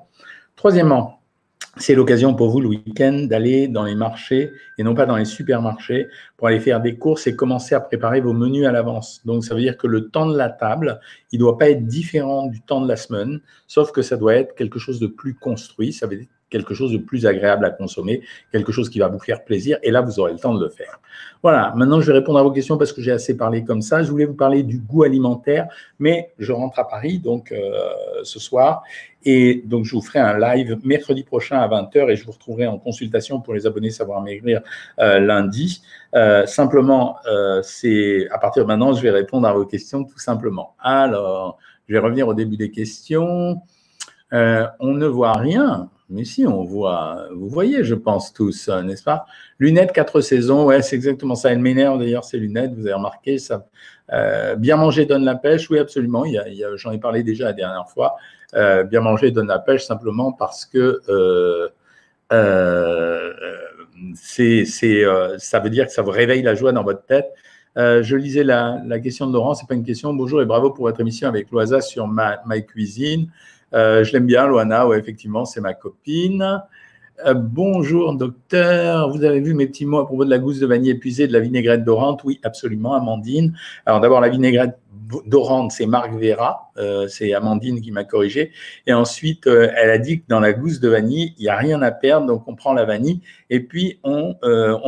Troisièmement, 0.56 1.20
c'est 1.78 1.96
l'occasion 1.96 2.34
pour 2.34 2.50
vous 2.50 2.62
le 2.62 2.70
week-end 2.70 3.26
d'aller 3.30 3.68
dans 3.68 3.84
les 3.84 3.96
marchés 3.96 4.52
et 4.78 4.84
non 4.84 4.96
pas 4.96 5.06
dans 5.06 5.18
les 5.18 5.26
supermarchés 5.26 6.08
pour 6.38 6.48
aller 6.48 6.62
faire 6.62 6.80
des 6.80 6.98
courses 6.98 7.28
et 7.28 7.36
commencer 7.36 7.76
à 7.76 7.82
préparer 7.82 8.22
vos 8.22 8.32
menus 8.32 8.66
à 8.66 8.72
l'avance. 8.72 9.22
Donc 9.26 9.44
ça 9.44 9.54
veut 9.54 9.60
dire 9.60 9.78
que 9.78 9.88
le 9.88 10.10
temps 10.10 10.26
de 10.26 10.38
la 10.38 10.50
table, 10.50 11.02
il 11.34 11.40
ne 11.40 11.44
doit 11.44 11.58
pas 11.58 11.70
être 11.70 11.86
différent 11.86 12.48
du 12.48 12.62
temps 12.62 12.80
de 12.80 12.88
la 12.88 12.96
semaine, 12.96 13.42
sauf 13.68 13.92
que 13.92 14.02
ça 14.02 14.16
doit 14.16 14.36
être 14.36 14.56
quelque 14.56 14.80
chose 14.80 15.02
de 15.02 15.08
plus 15.08 15.36
construit. 15.36 15.92
Ça 15.92 16.08
veut 16.08 16.18
quelque 16.56 16.74
chose 16.74 16.94
de 16.94 16.98
plus 16.98 17.26
agréable 17.26 17.66
à 17.66 17.70
consommer, 17.70 18.22
quelque 18.54 18.72
chose 18.72 18.90
qui 18.90 19.00
va 19.00 19.10
vous 19.10 19.20
faire 19.20 19.44
plaisir, 19.44 19.78
et 19.84 19.92
là, 19.92 20.00
vous 20.00 20.22
aurez 20.22 20.32
le 20.32 20.40
temps 20.40 20.56
de 20.56 20.64
le 20.64 20.70
faire. 20.70 21.02
Voilà, 21.44 21.74
maintenant, 21.76 22.00
je 22.00 22.08
vais 22.08 22.18
répondre 22.18 22.40
à 22.40 22.44
vos 22.44 22.52
questions 22.52 22.78
parce 22.78 22.94
que 22.94 23.02
j'ai 23.02 23.12
assez 23.12 23.36
parlé 23.36 23.66
comme 23.66 23.82
ça. 23.82 24.04
Je 24.04 24.10
voulais 24.10 24.24
vous 24.24 24.36
parler 24.36 24.64
du 24.64 24.80
goût 24.80 25.04
alimentaire, 25.04 25.68
mais 26.00 26.34
je 26.40 26.54
rentre 26.54 26.80
à 26.80 26.88
Paris, 26.88 27.20
donc 27.20 27.52
euh, 27.52 27.74
ce 28.24 28.40
soir, 28.40 28.84
et 29.26 29.64
donc 29.66 29.84
je 29.84 29.96
vous 29.96 30.02
ferai 30.02 30.20
un 30.20 30.40
live 30.40 30.80
mercredi 30.84 31.24
prochain 31.24 31.60
à 31.60 31.68
20h, 31.68 32.10
et 32.10 32.16
je 32.16 32.26
vous 32.26 32.32
retrouverai 32.32 32.68
en 32.68 32.80
consultation 32.80 33.42
pour 33.42 33.54
les 33.54 33.68
abonnés 33.68 33.90
Savoir 33.90 34.22
Maigrir 34.22 34.62
euh, 35.00 35.20
lundi. 35.20 35.82
Euh, 36.16 36.46
simplement, 36.46 37.18
à 37.26 38.38
partir 38.40 38.64
de 38.64 38.68
maintenant, 38.68 38.94
je 38.94 39.02
vais 39.02 39.12
répondre 39.12 39.46
à 39.46 39.54
vos 39.54 39.66
questions 39.66 40.06
tout 40.06 40.20
simplement. 40.20 40.74
Alors, 40.80 41.58
je 41.90 41.94
vais 41.94 42.00
revenir 42.00 42.30
au 42.30 42.34
début 42.34 42.56
des 42.56 42.72
questions. 42.72 43.62
on 44.32 44.94
ne 44.94 45.06
voit 45.06 45.34
rien. 45.34 45.90
Mais 46.10 46.24
si, 46.24 46.46
on 46.46 46.64
voit, 46.64 47.28
vous 47.34 47.50
voyez, 47.50 47.84
je 47.84 47.96
pense 47.96 48.32
tous, 48.32 48.70
euh, 48.70 48.84
n'est-ce 48.84 49.04
pas? 49.04 49.26
Lunettes 49.58 49.92
quatre 49.92 50.22
saisons, 50.22 50.66
ouais, 50.66 50.82
c'est 50.84 50.96
exactement 50.96 51.34
ça. 51.36 51.52
Elle 51.52 51.60
m'énerve 51.60 51.98
d'ailleurs, 51.98 52.24
ces 52.24 52.38
lunettes, 52.38 52.74
vous 52.74 52.86
avez 52.86 52.94
remarqué. 52.94 53.40
Ça, 53.40 53.66
euh, 54.14 54.56
bien 54.56 54.78
manger 54.78 55.06
donne 55.06 55.26
la 55.26 55.36
pêche, 55.36 55.70
oui, 55.72 55.80
absolument. 55.80 56.24
J'en 56.76 56.92
ai 56.92 57.00
parlé 57.00 57.24
déjà 57.24 57.46
la 57.46 57.54
dernière 57.54 57.90
fois. 57.90 58.18
Euh, 58.54 58.84
bien 58.84 59.02
manger 59.02 59.32
donne 59.32 59.48
la 59.48 59.58
pêche 59.60 59.84
simplement 59.86 60.32
parce 60.32 60.66
que 60.66 61.02
c'est, 64.16 64.66
ça 64.66 65.60
veut 65.60 65.70
dire 65.72 65.88
que 65.88 65.92
ça 65.92 66.04
vous 66.04 66.12
réveille 66.12 66.44
la 66.44 66.54
joie 66.54 66.72
dans 66.72 66.84
votre 66.84 67.04
tête. 67.06 67.34
je 67.76 68.16
lisais 68.16 68.44
la, 68.44 68.80
question 69.02 69.26
de 69.26 69.34
Laurent, 69.34 69.56
c'est 69.56 69.68
pas 69.68 69.74
une 69.74 69.84
question. 69.84 70.14
Bonjour 70.14 70.40
et 70.40 70.46
bravo 70.46 70.70
pour 70.70 70.86
votre 70.86 71.00
émission 71.00 71.28
avec 71.28 71.50
Loisa 71.50 71.82
sur 71.82 72.08
ma 72.08 72.38
cuisine. 72.62 73.32
Euh, 73.76 74.04
je 74.06 74.14
l'aime 74.14 74.26
bien, 74.26 74.48
Loana, 74.48 74.88
ouais, 74.88 74.98
effectivement, 74.98 75.44
c'est 75.44 75.60
ma 75.60 75.74
copine. 75.74 76.62
Euh, 77.26 77.34
bonjour 77.34 78.14
docteur, 78.16 79.10
vous 79.10 79.24
avez 79.24 79.40
vu 79.40 79.54
mes 79.54 79.68
petits 79.68 79.86
mots 79.86 80.00
à 80.00 80.06
propos 80.06 80.26
de 80.26 80.30
la 80.30 80.38
gousse 80.38 80.60
de 80.60 80.66
vanille 80.66 80.92
épuisée, 80.92 81.28
de 81.28 81.34
la 81.34 81.42
vinaigrette 81.42 81.84
dorante? 81.84 82.24
Oui, 82.24 82.40
absolument, 82.44 82.94
Amandine. 82.94 83.58
Alors 83.86 84.00
d'abord, 84.00 84.22
la 84.22 84.30
vinaigrette 84.30 84.78
dorante, 85.26 85.72
c'est 85.72 85.86
Marc 85.86 86.14
Vera, 86.14 86.72
euh, 86.78 87.08
c'est 87.08 87.34
Amandine 87.34 87.82
qui 87.82 87.92
m'a 87.92 88.06
corrigé. 88.06 88.52
Et 88.88 88.94
ensuite, 88.94 89.46
elle 89.48 89.90
a 89.90 89.98
dit 89.98 90.22
que 90.22 90.26
dans 90.30 90.40
la 90.40 90.54
gousse 90.54 90.80
de 90.80 90.88
vanille, 90.88 91.34
il 91.38 91.44
n'y 91.44 91.50
a 91.50 91.58
rien 91.58 91.82
à 91.82 91.92
perdre, 91.92 92.28
donc 92.28 92.48
on 92.48 92.56
prend 92.56 92.74
la 92.74 92.86
vanille 92.86 93.22
et 93.50 93.60
puis 93.62 94.00
on, 94.04 94.36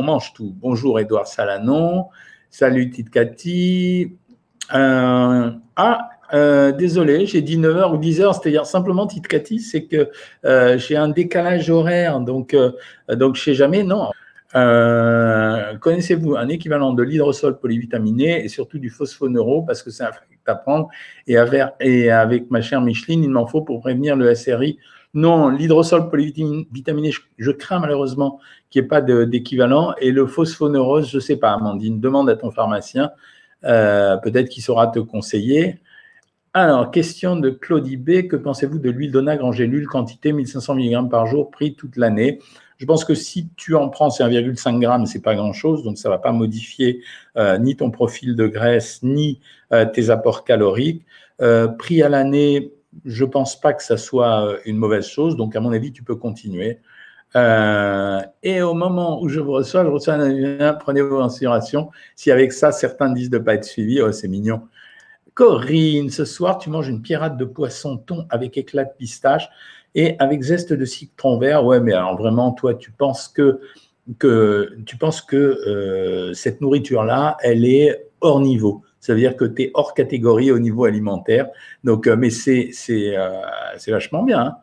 mange 0.02 0.32
tout. 0.32 0.54
Bonjour 0.60 0.98
Edouard 0.98 1.26
Salanon, 1.26 2.06
salut 2.50 2.90
Tite 2.90 3.10
Cathy. 3.10 4.16
ah, 4.70 6.10
euh, 6.34 6.72
désolé, 6.72 7.26
j'ai 7.26 7.42
dit 7.42 7.58
9h 7.58 7.94
ou 7.94 7.98
10h, 7.98 8.34
c'est-à-dire 8.40 8.66
simplement, 8.66 9.06
Tite 9.06 9.28
Cathy, 9.28 9.60
c'est 9.60 9.84
que 9.84 10.10
euh, 10.44 10.78
j'ai 10.78 10.96
un 10.96 11.08
décalage 11.08 11.70
horaire, 11.70 12.20
donc, 12.20 12.54
euh, 12.54 12.72
donc 13.10 13.36
je 13.36 13.42
sais 13.42 13.54
jamais, 13.54 13.82
non. 13.82 14.10
Connaissez-vous 15.80 16.36
un 16.36 16.48
équivalent 16.48 16.92
de 16.92 17.02
l'hydrosol 17.02 17.58
polyvitaminé 17.58 18.44
et 18.44 18.48
surtout 18.48 18.78
du 18.78 18.88
phosphoneuro 18.88 19.62
parce 19.62 19.82
que 19.82 19.90
c'est 19.90 20.04
un 20.04 20.12
fruit 20.12 20.38
à 20.46 20.54
prendre 20.54 20.88
et 21.26 21.36
avec, 21.36 21.62
et 21.80 22.10
avec 22.10 22.50
ma 22.50 22.62
chère 22.62 22.80
Micheline, 22.80 23.22
il 23.22 23.30
m'en 23.30 23.46
faut 23.46 23.60
pour 23.60 23.80
prévenir 23.80 24.16
le 24.16 24.34
SRI. 24.34 24.78
Non, 25.12 25.50
l'hydrosol 25.50 26.08
polyvitaminé, 26.08 27.10
je, 27.10 27.20
je, 27.36 27.50
crains 27.50 27.80
malheureusement 27.80 28.40
qu'il 28.70 28.80
n'y 28.82 28.86
ait 28.86 28.88
pas 28.88 29.02
d'équivalent 29.02 29.94
et 30.00 30.10
le 30.10 30.26
phosphoneurose, 30.26 31.10
je 31.10 31.16
ne 31.16 31.20
sais 31.20 31.36
pas, 31.36 31.52
Amandine, 31.52 32.00
demande 32.00 32.30
à 32.30 32.36
ton 32.36 32.50
pharmacien, 32.50 33.10
peut-être 33.62 34.48
qu'il 34.48 34.62
saura 34.62 34.86
te 34.86 34.98
conseiller. 34.98 35.78
Alors, 36.54 36.90
question 36.90 37.36
de 37.36 37.50
Claudie 37.50 37.96
B. 37.98 38.26
Que 38.26 38.36
pensez-vous 38.36 38.78
de 38.78 38.90
l'huile 38.90 39.12
d'onagre 39.12 39.44
en 39.44 39.52
gélule, 39.52 39.86
quantité 39.86 40.32
1500 40.32 40.76
mg 40.76 41.10
par 41.10 41.26
jour, 41.26 41.50
prix 41.50 41.74
toute 41.74 41.96
l'année? 41.96 42.40
Je 42.78 42.86
pense 42.86 43.04
que 43.04 43.14
si 43.14 43.48
tu 43.56 43.74
en 43.74 43.88
prends, 43.88 44.08
c'est 44.08 44.22
1,5 44.24 44.80
g, 44.80 45.06
c'est 45.06 45.22
pas 45.22 45.34
grand-chose, 45.34 45.82
donc 45.82 45.98
ça 45.98 46.08
ne 46.08 46.14
va 46.14 46.18
pas 46.18 46.32
modifier 46.32 47.02
euh, 47.36 47.58
ni 47.58 47.76
ton 47.76 47.90
profil 47.90 48.34
de 48.34 48.46
graisse, 48.46 49.02
ni 49.02 49.40
euh, 49.72 49.84
tes 49.84 50.10
apports 50.10 50.44
caloriques. 50.44 51.04
Euh, 51.42 51.68
prix 51.68 52.02
à 52.02 52.08
l'année, 52.08 52.72
je 53.04 53.24
pense 53.24 53.60
pas 53.60 53.74
que 53.74 53.82
ça 53.82 53.96
soit 53.96 54.56
une 54.64 54.76
mauvaise 54.78 55.06
chose, 55.06 55.36
donc 55.36 55.54
à 55.54 55.60
mon 55.60 55.72
avis, 55.72 55.92
tu 55.92 56.02
peux 56.02 56.16
continuer. 56.16 56.78
et 57.34 58.62
au 58.62 58.74
moment 58.74 59.20
où 59.22 59.28
je 59.28 59.40
vous 59.40 59.52
reçois, 59.52 59.84
je 59.84 59.90
reçois 59.90 60.14
un 60.14 60.72
prenez 60.74 61.02
vos 61.02 61.20
inspirations. 61.20 61.90
Si 62.16 62.30
avec 62.30 62.52
ça, 62.52 62.72
certains 62.72 63.10
disent 63.10 63.30
de 63.30 63.38
ne 63.38 63.44
pas 63.44 63.54
être 63.54 63.64
suivis, 63.64 64.00
oh, 64.00 64.12
c'est 64.12 64.28
mignon. 64.28 64.62
Corinne, 65.38 66.10
ce 66.10 66.24
soir, 66.24 66.58
tu 66.58 66.68
manges 66.68 66.88
une 66.88 67.00
pirate 67.00 67.36
de 67.36 67.44
poisson 67.44 67.96
thon 67.96 68.26
avec 68.28 68.58
éclat 68.58 68.82
de 68.82 68.90
pistache 68.98 69.48
et 69.94 70.16
avec 70.18 70.42
zeste 70.42 70.72
de 70.72 70.84
citron 70.84 71.38
vert. 71.38 71.64
Ouais, 71.64 71.78
mais 71.78 71.92
alors 71.92 72.16
vraiment, 72.16 72.50
toi, 72.50 72.74
tu 72.74 72.90
penses 72.90 73.28
que, 73.28 73.60
tu 74.84 74.96
penses 74.96 75.22
que 75.22 75.36
euh, 75.36 76.34
cette 76.34 76.60
nourriture-là, 76.60 77.36
elle 77.40 77.64
est 77.64 78.08
hors 78.20 78.40
niveau. 78.40 78.82
Ça 78.98 79.14
veut 79.14 79.20
dire 79.20 79.36
que 79.36 79.44
tu 79.44 79.62
es 79.62 79.70
hors 79.74 79.94
catégorie 79.94 80.50
au 80.50 80.58
niveau 80.58 80.86
alimentaire. 80.86 81.46
Donc, 81.84 82.08
euh, 82.08 82.16
mais 82.16 82.30
c'est 82.30 82.72
euh, 83.16 83.40
vachement 83.86 84.24
bien. 84.24 84.56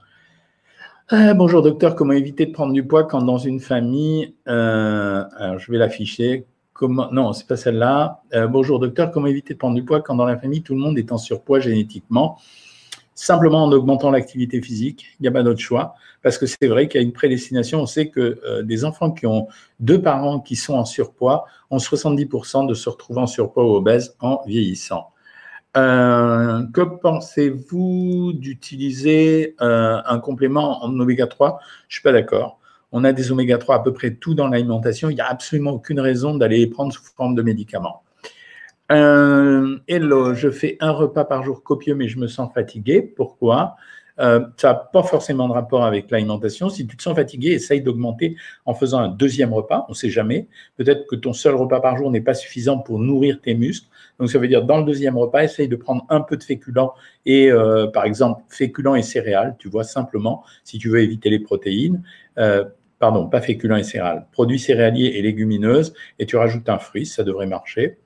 Hein. 1.09 1.35
bonjour 1.35 1.61
docteur, 1.61 1.95
comment 1.95 2.11
éviter 2.11 2.47
de 2.47 2.51
prendre 2.51 2.73
du 2.73 2.85
poids 2.85 3.05
quand 3.05 3.21
dans 3.21 3.37
une 3.37 3.61
famille, 3.61 4.35
alors 4.45 5.57
je 5.57 5.71
vais 5.71 5.77
l'afficher, 5.77 6.45
Comment... 6.75 7.09
Non, 7.09 7.31
c'est 7.31 7.47
pas 7.47 7.55
celle-là. 7.55 8.21
Euh, 8.33 8.47
bonjour 8.47 8.79
docteur, 8.79 9.09
comment 9.09 9.27
éviter 9.27 9.53
de 9.53 9.57
prendre 9.57 9.75
du 9.75 9.85
poids 9.85 10.01
quand 10.01 10.13
dans 10.13 10.25
la 10.25 10.37
famille 10.37 10.61
tout 10.61 10.73
le 10.73 10.81
monde 10.81 10.97
est 10.99 11.13
en 11.13 11.17
surpoids 11.17 11.61
génétiquement? 11.61 12.37
Simplement 13.13 13.63
en 13.63 13.71
augmentant 13.71 14.11
l'activité 14.11 14.61
physique. 14.61 15.05
Il 15.17 15.23
n'y 15.23 15.29
a 15.29 15.31
pas 15.31 15.41
d'autre 15.41 15.61
choix. 15.61 15.95
Parce 16.21 16.37
que 16.37 16.45
c'est 16.45 16.67
vrai 16.67 16.89
qu'il 16.89 16.99
y 16.99 17.03
a 17.03 17.07
une 17.07 17.13
prédestination. 17.13 17.79
On 17.79 17.85
sait 17.85 18.09
que 18.09 18.41
euh, 18.43 18.61
des 18.61 18.83
enfants 18.83 19.11
qui 19.11 19.25
ont 19.25 19.47
deux 19.79 20.01
parents 20.01 20.41
qui 20.41 20.57
sont 20.57 20.73
en 20.73 20.83
surpoids 20.83 21.45
ont 21.71 21.77
70% 21.77 22.67
de 22.67 22.73
se 22.73 22.89
retrouver 22.89 23.21
en 23.21 23.27
surpoids 23.27 23.63
ou 23.63 23.75
obèses 23.75 24.17
en 24.19 24.41
vieillissant. 24.45 25.11
Euh, 25.77 26.61
que 26.73 26.81
pensez-vous 26.81 28.33
d'utiliser 28.33 29.55
un 29.59 30.19
complément 30.19 30.83
en 30.83 30.99
oméga 30.99 31.25
3 31.25 31.59
Je 31.87 31.93
ne 31.93 31.93
suis 31.93 32.03
pas 32.03 32.11
d'accord. 32.11 32.59
On 32.97 33.03
a 33.03 33.11
des 33.11 33.33
oméga 33.33 33.57
3 33.57 33.75
à 33.75 33.79
peu 33.79 33.91
près 33.91 34.13
tout 34.13 34.35
dans 34.35 34.47
l'alimentation. 34.47 35.09
Il 35.09 35.15
n'y 35.15 35.21
a 35.21 35.27
absolument 35.27 35.71
aucune 35.71 35.99
raison 35.99 36.33
d'aller 36.33 36.59
les 36.59 36.67
prendre 36.67 36.93
sous 36.93 37.03
forme 37.03 37.35
de 37.35 37.41
médicaments. 37.41 38.03
Euh, 38.89 39.77
hello, 39.89 40.33
je 40.33 40.49
fais 40.49 40.77
un 40.79 40.91
repas 40.91 41.25
par 41.25 41.43
jour 41.43 41.61
copieux, 41.61 41.93
mais 41.93 42.07
je 42.07 42.17
me 42.17 42.27
sens 42.27 42.53
fatigué. 42.53 43.01
Pourquoi? 43.01 43.75
Euh, 44.19 44.39
ça 44.55 44.69
n'a 44.69 44.75
pas 44.75 45.03
forcément 45.03 45.49
de 45.49 45.53
rapport 45.53 45.83
avec 45.83 46.09
l'alimentation. 46.09 46.69
Si 46.69 46.87
tu 46.87 46.95
te 46.95 47.03
sens 47.03 47.15
fatigué, 47.15 47.49
essaye 47.49 47.81
d'augmenter 47.81 48.37
en 48.65 48.73
faisant 48.73 48.99
un 48.99 49.09
deuxième 49.09 49.53
repas. 49.53 49.83
On 49.89 49.91
ne 49.91 49.95
sait 49.95 50.09
jamais. 50.09 50.47
Peut-être 50.77 51.05
que 51.05 51.17
ton 51.17 51.33
seul 51.33 51.55
repas 51.55 51.81
par 51.81 51.97
jour 51.97 52.09
n'est 52.11 52.21
pas 52.21 52.33
suffisant 52.33 52.77
pour 52.77 52.99
nourrir 52.99 53.41
tes 53.41 53.55
muscles. 53.55 53.89
Donc, 54.19 54.29
ça 54.29 54.39
veut 54.39 54.47
dire 54.47 54.63
dans 54.63 54.77
le 54.77 54.85
deuxième 54.85 55.17
repas, 55.17 55.43
essaye 55.43 55.67
de 55.67 55.75
prendre 55.75 56.05
un 56.07 56.21
peu 56.21 56.37
de 56.37 56.43
féculents 56.43 56.93
et, 57.25 57.51
euh, 57.51 57.87
par 57.87 58.05
exemple, 58.05 58.41
féculents 58.47 58.95
et 58.95 59.01
céréales. 59.01 59.57
Tu 59.59 59.67
vois, 59.67 59.83
simplement, 59.83 60.45
si 60.63 60.77
tu 60.77 60.87
veux 60.87 61.01
éviter 61.01 61.29
les 61.29 61.39
protéines. 61.39 62.01
Pardon, 62.99 63.27
pas 63.27 63.41
féculents 63.41 63.77
et 63.77 63.83
céréales. 63.83 64.25
Produits 64.31 64.59
céréaliers 64.59 65.13
et 65.15 65.21
légumineuses. 65.21 65.93
Et 66.19 66.25
tu 66.25 66.37
rajoutes 66.37 66.69
un 66.69 66.79
fruit, 66.79 67.05
ça 67.05 67.23
devrait 67.23 67.47
marcher. 67.47 67.97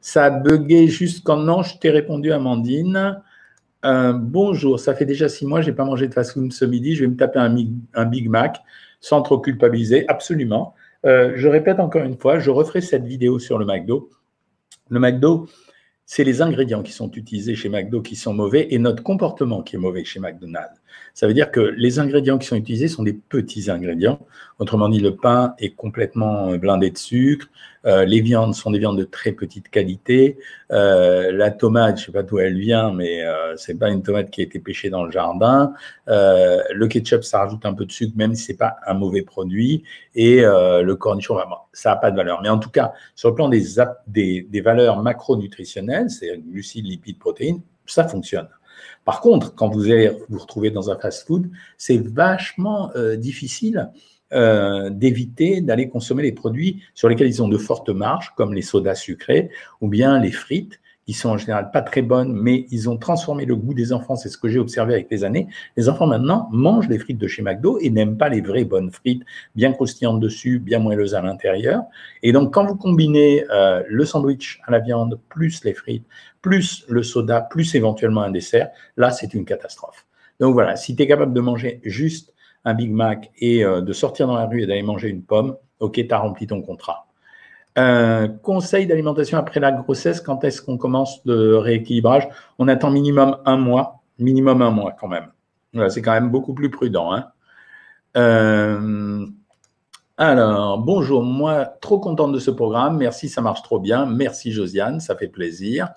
Ça 0.00 0.26
a 0.26 0.30
bugué 0.30 0.86
juste 0.86 1.24
quand 1.24 1.38
non, 1.38 1.62
je 1.62 1.78
t'ai 1.78 1.90
répondu, 1.90 2.30
Amandine. 2.30 3.22
Euh, 3.84 4.14
bonjour, 4.14 4.80
ça 4.80 4.94
fait 4.94 5.04
déjà 5.04 5.28
six 5.28 5.46
mois, 5.46 5.60
je 5.60 5.68
n'ai 5.68 5.76
pas 5.76 5.84
mangé 5.84 6.08
de 6.08 6.14
fast-food 6.14 6.52
ce 6.52 6.64
midi, 6.64 6.94
je 6.94 7.02
vais 7.02 7.10
me 7.10 7.16
taper 7.16 7.38
un, 7.38 8.06
Big 8.06 8.28
Mac 8.30 8.62
sans 9.00 9.20
trop 9.20 9.38
culpabiliser, 9.38 10.08
absolument. 10.08 10.74
Euh, 11.04 11.32
je 11.36 11.48
répète 11.48 11.80
encore 11.80 12.02
une 12.02 12.16
fois, 12.16 12.38
je 12.38 12.50
referai 12.50 12.80
cette 12.80 13.04
vidéo 13.04 13.38
sur 13.38 13.58
le 13.58 13.66
McDo. 13.66 14.08
Le 14.88 15.00
McDo, 15.00 15.48
c'est 16.06 16.24
les 16.24 16.40
ingrédients 16.40 16.82
qui 16.82 16.92
sont 16.92 17.10
utilisés 17.10 17.54
chez 17.54 17.68
McDo 17.68 18.00
qui 18.00 18.16
sont 18.16 18.32
mauvais 18.32 18.68
et 18.70 18.78
notre 18.78 19.02
comportement 19.02 19.62
qui 19.62 19.76
est 19.76 19.78
mauvais 19.78 20.04
chez 20.04 20.20
McDonald's. 20.20 20.80
Ça 21.14 21.28
veut 21.28 21.34
dire 21.34 21.52
que 21.52 21.60
les 21.60 22.00
ingrédients 22.00 22.38
qui 22.38 22.46
sont 22.48 22.56
utilisés 22.56 22.88
sont 22.88 23.04
des 23.04 23.12
petits 23.12 23.70
ingrédients. 23.70 24.18
Autrement 24.58 24.88
dit, 24.88 24.98
le 24.98 25.14
pain 25.14 25.54
est 25.58 25.70
complètement 25.70 26.56
blindé 26.56 26.90
de 26.90 26.98
sucre. 26.98 27.46
Euh, 27.86 28.04
les 28.04 28.20
viandes 28.20 28.54
sont 28.54 28.70
des 28.70 28.78
viandes 28.78 28.98
de 28.98 29.04
très 29.04 29.32
petite 29.32 29.68
qualité. 29.68 30.38
Euh, 30.72 31.30
la 31.30 31.50
tomate, 31.50 31.98
je 31.98 32.02
ne 32.02 32.06
sais 32.06 32.12
pas 32.12 32.22
d'où 32.22 32.38
elle 32.38 32.58
vient, 32.58 32.92
mais 32.92 33.22
euh, 33.22 33.56
c'est 33.56 33.78
pas 33.78 33.90
une 33.90 34.02
tomate 34.02 34.30
qui 34.30 34.40
a 34.40 34.44
été 34.44 34.58
pêchée 34.58 34.90
dans 34.90 35.04
le 35.04 35.10
jardin. 35.10 35.72
Euh, 36.08 36.62
le 36.72 36.88
ketchup, 36.88 37.22
ça 37.22 37.40
rajoute 37.40 37.64
un 37.64 37.74
peu 37.74 37.84
de 37.84 37.92
sucre, 37.92 38.14
même 38.16 38.34
si 38.34 38.44
c'est 38.44 38.56
pas 38.56 38.76
un 38.86 38.94
mauvais 38.94 39.22
produit. 39.22 39.84
Et 40.16 40.42
le 40.42 40.94
cornichon, 40.94 41.36
ça 41.72 41.90
n'a 41.90 41.96
pas 41.96 42.10
de 42.10 42.16
valeur. 42.16 42.40
Mais 42.42 42.48
en 42.48 42.58
tout 42.58 42.70
cas, 42.70 42.92
sur 43.14 43.28
le 43.28 43.34
plan 43.34 43.48
des, 43.48 43.62
des, 44.06 44.46
des 44.48 44.60
valeurs 44.60 45.02
macronutritionnelles, 45.02 46.10
c'est 46.10 46.38
glucides, 46.38 46.86
lipides, 46.86 47.18
protéines, 47.18 47.60
ça 47.86 48.08
fonctionne. 48.08 48.48
Par 49.04 49.20
contre, 49.20 49.54
quand 49.54 49.68
vous 49.68 49.90
allez 49.90 50.12
vous 50.28 50.38
retrouver 50.38 50.70
dans 50.70 50.90
un 50.90 50.98
fast-food, 50.98 51.50
c'est 51.78 51.98
vachement 51.98 52.90
euh, 52.96 53.16
difficile 53.16 53.90
euh, 54.32 54.90
d'éviter 54.90 55.60
d'aller 55.60 55.88
consommer 55.88 56.22
les 56.22 56.32
produits 56.32 56.82
sur 56.94 57.08
lesquels 57.08 57.28
ils 57.28 57.42
ont 57.42 57.48
de 57.48 57.58
fortes 57.58 57.90
marges, 57.90 58.32
comme 58.36 58.52
les 58.52 58.62
sodas 58.62 58.96
sucrés 58.96 59.50
ou 59.80 59.88
bien 59.88 60.18
les 60.18 60.32
frites, 60.32 60.80
qui 61.06 61.12
sont 61.12 61.30
en 61.30 61.36
général 61.36 61.70
pas 61.70 61.82
très 61.82 62.02
bonnes, 62.02 62.32
mais 62.32 62.66
ils 62.70 62.88
ont 62.88 62.96
transformé 62.96 63.44
le 63.44 63.56
goût 63.56 63.74
des 63.74 63.92
enfants. 63.92 64.16
C'est 64.16 64.28
ce 64.28 64.38
que 64.38 64.48
j'ai 64.48 64.58
observé 64.58 64.94
avec 64.94 65.10
les 65.10 65.24
années. 65.24 65.48
Les 65.76 65.88
enfants 65.88 66.06
maintenant 66.06 66.48
mangent 66.50 66.88
les 66.88 66.98
frites 66.98 67.18
de 67.18 67.26
chez 67.26 67.42
McDo 67.42 67.78
et 67.80 67.90
n'aiment 67.90 68.16
pas 68.16 68.28
les 68.28 68.40
vraies 68.40 68.64
bonnes 68.64 68.90
frites, 68.90 69.22
bien 69.54 69.72
croustillantes 69.72 70.20
dessus, 70.20 70.58
bien 70.58 70.78
moelleuses 70.78 71.14
à 71.14 71.20
l'intérieur. 71.20 71.82
Et 72.22 72.32
donc, 72.32 72.54
quand 72.54 72.64
vous 72.64 72.76
combinez 72.76 73.44
euh, 73.50 73.82
le 73.86 74.04
sandwich 74.04 74.60
à 74.66 74.70
la 74.70 74.78
viande 74.78 75.20
plus 75.28 75.62
les 75.64 75.74
frites, 75.74 76.06
plus 76.40 76.84
le 76.88 77.02
soda, 77.02 77.40
plus 77.40 77.74
éventuellement 77.74 78.22
un 78.22 78.30
dessert, 78.30 78.70
là, 78.96 79.10
c'est 79.10 79.34
une 79.34 79.44
catastrophe. 79.44 80.06
Donc 80.40 80.54
voilà, 80.54 80.76
si 80.76 80.96
tu 80.96 81.02
es 81.02 81.06
capable 81.06 81.32
de 81.32 81.40
manger 81.40 81.80
juste 81.84 82.34
un 82.64 82.74
Big 82.74 82.90
Mac 82.90 83.30
et 83.38 83.64
euh, 83.64 83.80
de 83.80 83.92
sortir 83.92 84.26
dans 84.26 84.36
la 84.36 84.46
rue 84.46 84.62
et 84.62 84.66
d'aller 84.66 84.82
manger 84.82 85.08
une 85.08 85.22
pomme, 85.22 85.56
ok, 85.80 85.94
tu 85.94 86.12
as 86.12 86.18
rempli 86.18 86.46
ton 86.46 86.62
contrat. 86.62 87.06
Conseil 88.42 88.86
d'alimentation 88.86 89.38
après 89.38 89.60
la 89.60 89.72
grossesse, 89.72 90.20
quand 90.20 90.44
est-ce 90.44 90.62
qu'on 90.62 90.78
commence 90.78 91.20
le 91.24 91.58
rééquilibrage? 91.58 92.28
On 92.58 92.68
attend 92.68 92.90
minimum 92.90 93.36
un 93.44 93.56
mois, 93.56 94.02
minimum 94.18 94.62
un 94.62 94.70
mois 94.70 94.92
quand 94.92 95.08
même. 95.08 95.28
c'est 95.90 96.02
quand 96.02 96.12
même 96.12 96.30
beaucoup 96.30 96.54
plus 96.54 96.70
prudent. 96.70 97.12
Hein. 97.12 97.26
Euh, 98.16 99.26
alors, 100.16 100.78
bonjour, 100.78 101.24
moi, 101.24 101.64
trop 101.80 101.98
contente 101.98 102.32
de 102.32 102.38
ce 102.38 102.52
programme. 102.52 102.96
Merci, 102.98 103.28
ça 103.28 103.40
marche 103.40 103.62
trop 103.62 103.80
bien. 103.80 104.06
Merci, 104.06 104.52
Josiane, 104.52 105.00
ça 105.00 105.16
fait 105.16 105.28
plaisir. 105.28 105.88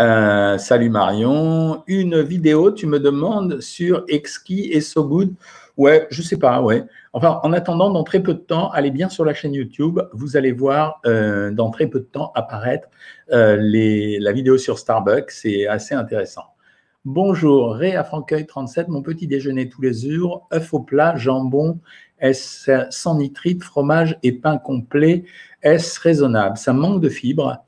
Euh, 0.00 0.58
salut 0.58 0.90
Marion. 0.90 1.84
Une 1.86 2.20
vidéo, 2.20 2.72
tu 2.72 2.86
me 2.86 2.98
demandes 2.98 3.60
sur 3.60 4.04
Exki 4.08 4.72
et 4.72 4.80
So 4.80 5.04
Good. 5.04 5.34
Ouais, 5.76 6.06
je 6.10 6.22
sais 6.22 6.38
pas, 6.38 6.62
ouais. 6.62 6.84
Enfin, 7.12 7.38
en 7.42 7.52
attendant, 7.52 7.90
dans 7.90 8.02
très 8.02 8.20
peu 8.20 8.32
de 8.32 8.38
temps, 8.38 8.70
allez 8.70 8.90
bien 8.90 9.10
sur 9.10 9.26
la 9.26 9.34
chaîne 9.34 9.52
YouTube. 9.52 10.00
Vous 10.12 10.36
allez 10.38 10.52
voir 10.52 11.00
euh, 11.04 11.50
dans 11.50 11.70
très 11.70 11.86
peu 11.86 12.00
de 12.00 12.04
temps 12.04 12.32
apparaître 12.34 12.88
euh, 13.30 13.58
la 14.20 14.32
vidéo 14.32 14.56
sur 14.56 14.78
Starbucks. 14.78 15.30
C'est 15.30 15.66
assez 15.66 15.94
intéressant. 15.94 16.44
Bonjour, 17.04 17.74
Ré 17.74 17.94
à 17.94 18.04
Franqueuil 18.04 18.46
37. 18.46 18.88
Mon 18.88 19.02
petit 19.02 19.26
déjeuner 19.26 19.68
tous 19.68 19.82
les 19.82 19.92
jours, 19.92 20.48
œuf 20.52 20.72
au 20.72 20.80
plat, 20.80 21.14
jambon, 21.16 21.78
est-ce 22.20 22.86
sans 22.90 23.18
nitrite, 23.18 23.62
fromage 23.62 24.18
et 24.22 24.32
pain 24.32 24.56
complet 24.56 25.24
Est-ce 25.62 26.00
raisonnable? 26.00 26.56
Ça 26.56 26.72
manque 26.72 27.02
de 27.02 27.10
fibres. 27.10 27.58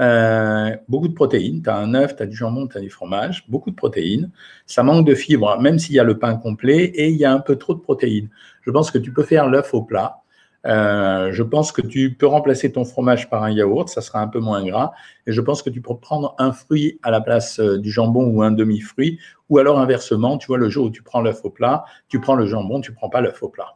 Euh, 0.00 0.76
beaucoup 0.88 1.08
de 1.08 1.14
protéines. 1.14 1.62
Tu 1.62 1.70
as 1.70 1.76
un 1.76 1.94
œuf, 1.94 2.14
tu 2.16 2.22
as 2.22 2.26
du 2.26 2.36
jambon, 2.36 2.68
tu 2.68 2.78
as 2.78 2.80
du 2.80 2.90
fromage, 2.90 3.44
beaucoup 3.48 3.70
de 3.70 3.76
protéines. 3.76 4.30
Ça 4.66 4.82
manque 4.82 5.06
de 5.06 5.14
fibres, 5.14 5.60
même 5.60 5.78
s'il 5.78 5.96
y 5.96 5.98
a 5.98 6.04
le 6.04 6.18
pain 6.18 6.36
complet 6.36 6.84
et 6.84 7.08
il 7.08 7.16
y 7.16 7.24
a 7.24 7.32
un 7.32 7.40
peu 7.40 7.56
trop 7.56 7.74
de 7.74 7.80
protéines. 7.80 8.30
Je 8.62 8.70
pense 8.70 8.90
que 8.90 8.98
tu 8.98 9.12
peux 9.12 9.24
faire 9.24 9.48
l'œuf 9.48 9.74
au 9.74 9.82
plat. 9.82 10.22
Euh, 10.66 11.30
je 11.32 11.42
pense 11.42 11.72
que 11.72 11.80
tu 11.80 12.14
peux 12.14 12.26
remplacer 12.26 12.72
ton 12.72 12.84
fromage 12.84 13.30
par 13.30 13.42
un 13.44 13.50
yaourt, 13.50 13.88
ça 13.88 14.00
sera 14.00 14.20
un 14.20 14.28
peu 14.28 14.40
moins 14.40 14.64
gras. 14.64 14.92
Et 15.26 15.32
je 15.32 15.40
pense 15.40 15.62
que 15.62 15.70
tu 15.70 15.80
peux 15.80 15.96
prendre 15.96 16.34
un 16.38 16.52
fruit 16.52 16.98
à 17.02 17.10
la 17.10 17.20
place 17.20 17.58
euh, 17.58 17.78
du 17.78 17.90
jambon 17.90 18.26
ou 18.26 18.42
un 18.42 18.50
demi-fruit. 18.52 19.18
Ou 19.48 19.58
alors 19.58 19.80
inversement, 19.80 20.38
tu 20.38 20.46
vois, 20.48 20.58
le 20.58 20.68
jour 20.68 20.86
où 20.86 20.90
tu 20.90 21.02
prends 21.02 21.22
l'œuf 21.22 21.44
au 21.44 21.50
plat, 21.50 21.84
tu 22.08 22.20
prends 22.20 22.34
le 22.34 22.46
jambon, 22.46 22.80
tu 22.80 22.92
prends 22.92 23.08
pas 23.08 23.20
l'œuf 23.20 23.42
au 23.42 23.48
plat. 23.48 23.74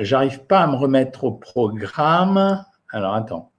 J'arrive 0.00 0.44
pas 0.46 0.60
à 0.60 0.66
me 0.68 0.76
remettre 0.76 1.24
au 1.24 1.32
programme. 1.32 2.64
Alors 2.92 3.14
attends. 3.14 3.50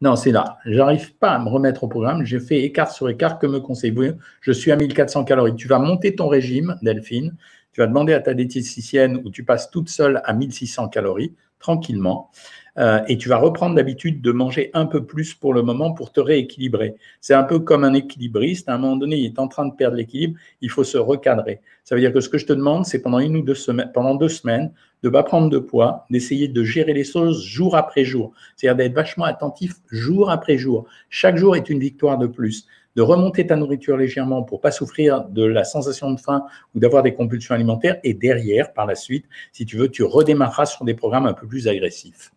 Non, 0.00 0.16
c'est 0.16 0.32
là. 0.32 0.58
J'arrive 0.66 1.14
pas 1.16 1.30
à 1.30 1.38
me 1.38 1.48
remettre 1.48 1.84
au 1.84 1.88
programme. 1.88 2.24
J'ai 2.24 2.40
fait 2.40 2.62
écart 2.62 2.90
sur 2.90 3.08
écart. 3.08 3.38
Que 3.38 3.46
me 3.46 3.60
conseillez-vous? 3.60 4.18
Je 4.40 4.52
suis 4.52 4.72
à 4.72 4.76
1400 4.76 5.24
calories. 5.24 5.54
Tu 5.54 5.68
vas 5.68 5.78
monter 5.78 6.14
ton 6.14 6.28
régime, 6.28 6.76
Delphine. 6.82 7.36
Tu 7.72 7.80
vas 7.80 7.86
demander 7.86 8.12
à 8.12 8.20
ta 8.20 8.34
diététicienne 8.34 9.20
où 9.24 9.30
tu 9.30 9.44
passes 9.44 9.70
toute 9.70 9.88
seule 9.88 10.20
à 10.24 10.32
1600 10.32 10.88
calories, 10.88 11.34
tranquillement. 11.58 12.30
Euh, 12.78 13.00
et 13.08 13.18
tu 13.18 13.28
vas 13.28 13.36
reprendre 13.36 13.76
l'habitude 13.76 14.20
de 14.20 14.32
manger 14.32 14.70
un 14.74 14.86
peu 14.86 15.04
plus 15.04 15.34
pour 15.34 15.54
le 15.54 15.62
moment 15.62 15.92
pour 15.92 16.12
te 16.12 16.20
rééquilibrer. 16.20 16.96
C'est 17.20 17.34
un 17.34 17.44
peu 17.44 17.60
comme 17.60 17.84
un 17.84 17.94
équilibriste. 17.94 18.68
À 18.68 18.74
un 18.74 18.78
moment 18.78 18.96
donné, 18.96 19.16
il 19.16 19.26
est 19.26 19.38
en 19.38 19.48
train 19.48 19.66
de 19.66 19.74
perdre 19.74 19.96
l'équilibre. 19.96 20.38
Il 20.60 20.70
faut 20.70 20.84
se 20.84 20.98
recadrer. 20.98 21.60
Ça 21.84 21.94
veut 21.94 22.00
dire 22.00 22.12
que 22.12 22.20
ce 22.20 22.28
que 22.28 22.38
je 22.38 22.46
te 22.46 22.52
demande, 22.52 22.84
c'est 22.86 23.00
pendant 23.00 23.18
une 23.20 23.36
ou 23.36 23.42
deux 23.42 23.54
semaines, 23.54 23.90
pendant 23.92 24.14
deux 24.14 24.28
semaines, 24.28 24.72
de 25.02 25.08
ne 25.08 25.12
pas 25.12 25.22
prendre 25.22 25.50
de 25.50 25.58
poids, 25.58 26.06
d'essayer 26.10 26.48
de 26.48 26.64
gérer 26.64 26.94
les 26.94 27.04
choses 27.04 27.44
jour 27.44 27.76
après 27.76 28.04
jour. 28.04 28.32
C'est-à-dire 28.56 28.76
d'être 28.76 28.94
vachement 28.94 29.26
attentif 29.26 29.74
jour 29.90 30.30
après 30.30 30.56
jour. 30.56 30.86
Chaque 31.10 31.36
jour 31.36 31.56
est 31.56 31.68
une 31.68 31.78
victoire 31.78 32.18
de 32.18 32.26
plus. 32.26 32.66
De 32.96 33.02
remonter 33.02 33.46
ta 33.46 33.56
nourriture 33.56 33.96
légèrement 33.96 34.44
pour 34.44 34.60
pas 34.60 34.70
souffrir 34.70 35.24
de 35.24 35.44
la 35.44 35.64
sensation 35.64 36.12
de 36.12 36.20
faim 36.20 36.44
ou 36.74 36.78
d'avoir 36.78 37.02
des 37.02 37.12
compulsions 37.12 37.54
alimentaires. 37.54 37.98
Et 38.02 38.14
derrière, 38.14 38.72
par 38.72 38.86
la 38.86 38.94
suite, 38.94 39.26
si 39.52 39.66
tu 39.66 39.76
veux, 39.76 39.88
tu 39.88 40.04
redémarreras 40.04 40.66
sur 40.66 40.84
des 40.84 40.94
programmes 40.94 41.26
un 41.26 41.34
peu 41.34 41.46
plus 41.46 41.68
agressifs. 41.68 42.32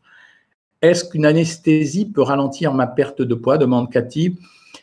Est-ce 0.82 1.06
qu'une 1.06 1.26
anesthésie 1.26 2.06
peut 2.06 2.22
ralentir 2.22 2.74
ma 2.74 2.88
perte 2.88 3.22
de 3.22 3.36
poids 3.36 3.58
demande 3.58 3.92
Cathy. 3.92 4.38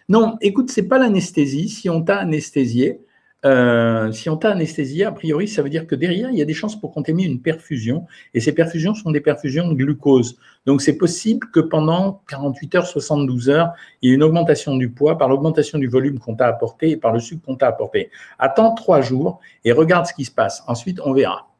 Non, 0.09 0.37
écoute, 0.41 0.71
c'est 0.71 0.89
pas 0.89 0.99
l'anesthésie. 0.99 1.69
Si 1.69 1.89
on 1.89 2.03
t'a 2.03 2.19
anesthésié, 2.19 3.01
euh, 3.45 4.11
si 4.11 4.31
on 4.31 4.37
t'a 4.37 4.51
anesthésié, 4.51 5.05
a 5.05 5.13
priori, 5.13 5.49
ça 5.49 5.63
veut 5.63 5.69
dire 5.69 5.87
que 5.87 5.95
derrière, 5.95 6.31
il 6.31 6.39
y 6.39 6.43
a 6.43 6.45
des 6.45 6.55
chances 6.55 6.81
pour 6.81 6.93
qu'on 6.93 7.03
t'ait 7.03 7.13
mis 7.13 7.25
une 7.25 7.41
perfusion. 7.41 8.07
Et 8.33 8.41
ces 8.41 8.53
perfusions 8.53 8.95
sont 8.95 9.11
des 9.11 9.21
perfusions 9.21 9.69
de 9.69 9.75
glucose. 9.75 10.37
Donc, 10.67 10.83
c'est 10.83 10.97
possible 10.97 11.47
que 11.53 11.61
pendant 11.61 12.23
48 12.29 12.75
heures, 12.75 12.87
72 12.87 13.51
heures, 13.51 13.73
il 14.03 14.09
y 14.09 14.13
ait 14.13 14.17
une 14.17 14.23
augmentation 14.23 14.77
du 14.77 14.91
poids 14.91 15.17
par 15.17 15.29
l'augmentation 15.29 15.79
du 15.79 15.87
volume 15.87 16.19
qu'on 16.19 16.35
t'a 16.35 16.49
apporté 16.49 16.91
et 16.91 16.97
par 16.97 17.13
le 17.13 17.21
sucre 17.21 17.43
qu'on 17.45 17.57
t'a 17.57 17.69
apporté. 17.69 18.11
Attends 18.39 18.75
trois 18.75 19.01
jours 19.01 19.41
et 19.65 19.73
regarde 19.73 20.07
ce 20.07 20.15
qui 20.15 20.25
se 20.25 20.33
passe. 20.33 20.65
Ensuite, 20.67 21.01
on 21.05 21.13
verra. 21.13 21.54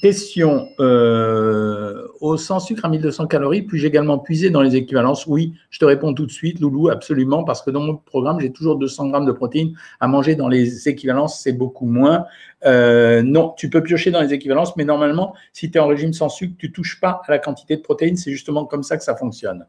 Question. 0.00 0.68
Euh, 0.80 2.06
au 2.20 2.36
sans 2.36 2.60
sucre 2.60 2.84
à 2.84 2.88
1200 2.88 3.26
calories, 3.26 3.62
puis-je 3.62 3.86
également 3.86 4.18
puiser 4.18 4.50
dans 4.50 4.62
les 4.62 4.76
équivalences? 4.76 5.26
Oui, 5.26 5.54
je 5.70 5.78
te 5.78 5.84
réponds 5.84 6.14
tout 6.14 6.26
de 6.26 6.30
suite, 6.30 6.60
Loulou, 6.60 6.88
absolument, 6.88 7.44
parce 7.44 7.62
que 7.62 7.70
dans 7.70 7.80
mon 7.80 7.96
programme, 7.96 8.40
j'ai 8.40 8.50
toujours 8.50 8.76
200 8.76 9.08
grammes 9.08 9.26
de 9.26 9.32
protéines 9.32 9.74
à 10.00 10.08
manger 10.08 10.34
dans 10.34 10.48
les 10.48 10.88
équivalences, 10.88 11.40
c'est 11.40 11.52
beaucoup 11.52 11.86
moins. 11.86 12.24
Euh, 12.64 13.22
non, 13.22 13.54
tu 13.56 13.70
peux 13.70 13.82
piocher 13.82 14.10
dans 14.10 14.20
les 14.20 14.32
équivalences, 14.32 14.76
mais 14.76 14.84
normalement, 14.84 15.34
si 15.52 15.70
tu 15.70 15.78
es 15.78 15.80
en 15.80 15.86
régime 15.86 16.12
sans 16.12 16.28
sucre, 16.28 16.54
tu 16.58 16.72
touches 16.72 17.00
pas 17.00 17.22
à 17.26 17.30
la 17.30 17.38
quantité 17.38 17.76
de 17.76 17.82
protéines. 17.82 18.16
C'est 18.16 18.32
justement 18.32 18.64
comme 18.64 18.82
ça 18.82 18.96
que 18.96 19.04
ça 19.04 19.16
fonctionne. 19.16 19.66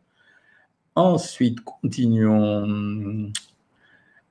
Ensuite, 0.95 1.59
continuons. 1.61 3.31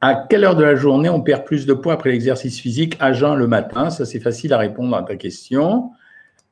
À 0.01 0.15
quelle 0.15 0.45
heure 0.45 0.55
de 0.55 0.63
la 0.63 0.77
journée 0.77 1.09
on 1.09 1.21
perd 1.21 1.45
plus 1.45 1.67
de 1.67 1.75
poids 1.75 1.95
après 1.95 2.11
l'exercice 2.11 2.61
physique 2.61 2.97
À 3.01 3.13
jeun 3.13 3.35
le 3.35 3.49
matin, 3.49 3.91
ça 3.91 4.07
c'est 4.07 4.21
facile 4.21 4.53
à 4.53 4.59
répondre 4.59 4.97
à 4.97 5.03
ta 5.03 5.17
question. 5.17 5.91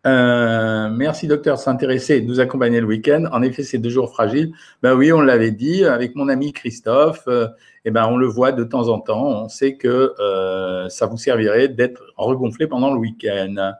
Euh, 0.04 0.88
merci 0.90 1.28
docteur 1.28 1.58
s'intéresser 1.58 2.16
et 2.16 2.20
de 2.20 2.26
nous 2.26 2.40
accompagner 2.40 2.80
le 2.80 2.86
week-end. 2.86 3.24
En 3.32 3.42
effet, 3.42 3.62
c'est 3.62 3.78
deux 3.78 3.90
jours 3.90 4.10
fragiles. 4.10 4.52
Ben 4.82 4.94
oui, 4.94 5.12
on 5.12 5.20
l'avait 5.20 5.52
dit 5.52 5.84
avec 5.84 6.16
mon 6.16 6.28
ami 6.28 6.52
Christophe. 6.52 7.24
Euh, 7.28 7.48
eh 7.84 7.90
ben 7.92 8.06
on 8.06 8.16
le 8.16 8.26
voit 8.26 8.50
de 8.50 8.64
temps 8.64 8.88
en 8.88 8.98
temps. 9.00 9.44
On 9.44 9.48
sait 9.48 9.76
que 9.76 10.14
euh, 10.18 10.88
ça 10.88 11.06
vous 11.06 11.16
servirait 11.16 11.68
d'être 11.68 12.02
regonflé 12.16 12.66
pendant 12.66 12.92
le 12.92 12.98
week-end. 12.98 13.74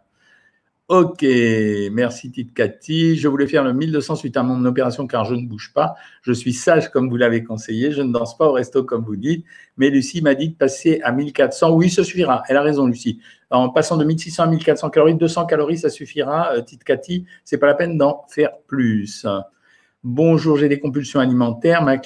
Ok, 0.89 1.27
merci 1.91 2.31
Tite 2.31 2.55
Cathy. 2.55 3.17
Je 3.17 3.27
voulais 3.27 3.49
faire 3.49 3.65
le 3.65 3.73
1200 3.73 4.15
suite 4.15 4.37
à 4.37 4.45
mon 4.45 4.65
opération 4.67 5.09
car 5.09 5.25
je 5.25 5.35
ne 5.35 5.45
bouge 5.45 5.73
pas. 5.75 5.97
Je 6.23 6.33
suis 6.33 6.53
sage 6.53 6.91
comme 6.91 7.11
vous 7.11 7.17
l'avez 7.17 7.43
conseillé. 7.43 7.91
Je 7.91 8.03
ne 8.03 8.13
danse 8.13 8.39
pas 8.39 8.47
au 8.47 8.53
resto 8.53 8.85
comme 8.85 9.05
vous 9.05 9.17
dites. 9.17 9.45
Mais 9.77 9.91
Lucie 9.91 10.23
m'a 10.23 10.37
dit 10.37 10.51
de 10.51 10.55
passer 10.55 11.01
à 11.03 11.11
1400. 11.11 11.75
Oui, 11.75 11.91
ça 11.91 12.05
suffira. 12.05 12.45
Elle 12.49 12.57
a 12.57 12.63
raison, 12.63 12.87
Lucie. 12.87 13.19
En 13.51 13.69
passant 13.71 13.97
de 13.97 14.05
1600 14.05 14.45
à 14.45 14.47
1400 14.47 14.91
calories, 14.91 15.17
200 15.17 15.47
calories, 15.47 15.79
ça 15.79 15.91
suffira. 15.91 16.53
Euh, 16.53 16.63
Tite 16.63 16.85
Cathy, 16.85 17.27
c'est 17.43 17.59
pas 17.59 17.67
la 17.67 17.75
peine 17.75 17.99
d'en 17.99 18.25
faire 18.29 18.57
plus. 18.69 19.27
Bonjour, 20.05 20.57
j'ai 20.57 20.69
des 20.69 20.79
compulsions 20.79 21.19
alimentaires. 21.19 21.83
Ma, 21.83 21.97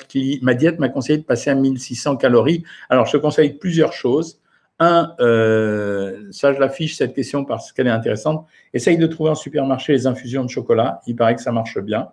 diète 0.55 0.79
m'a 0.79 0.89
conseillé 0.89 1.19
de 1.19 1.25
passer 1.25 1.51
à 1.51 1.55
1600 1.55 2.17
calories. 2.17 2.65
Alors, 2.89 3.05
je 3.05 3.19
conseille 3.19 3.59
plusieurs 3.59 3.93
choses. 3.93 4.41
Un, 4.81 5.15
euh, 5.21 6.27
ça 6.33 6.55
je 6.55 6.59
l'affiche 6.59 6.97
cette 6.97 7.15
question 7.15 7.45
parce 7.45 7.71
qu'elle 7.71 7.87
est 7.87 7.91
intéressante. 7.91 8.47
Essaye 8.73 8.97
de 8.97 9.07
trouver 9.07 9.31
en 9.31 9.35
supermarché 9.35 9.93
les 9.93 10.07
infusions 10.07 10.43
de 10.43 10.49
chocolat. 10.49 11.01
Il 11.07 11.17
paraît 11.17 11.37
que 11.37 11.43
ça 11.43 11.53
marche 11.53 11.79
bien. 11.79 12.09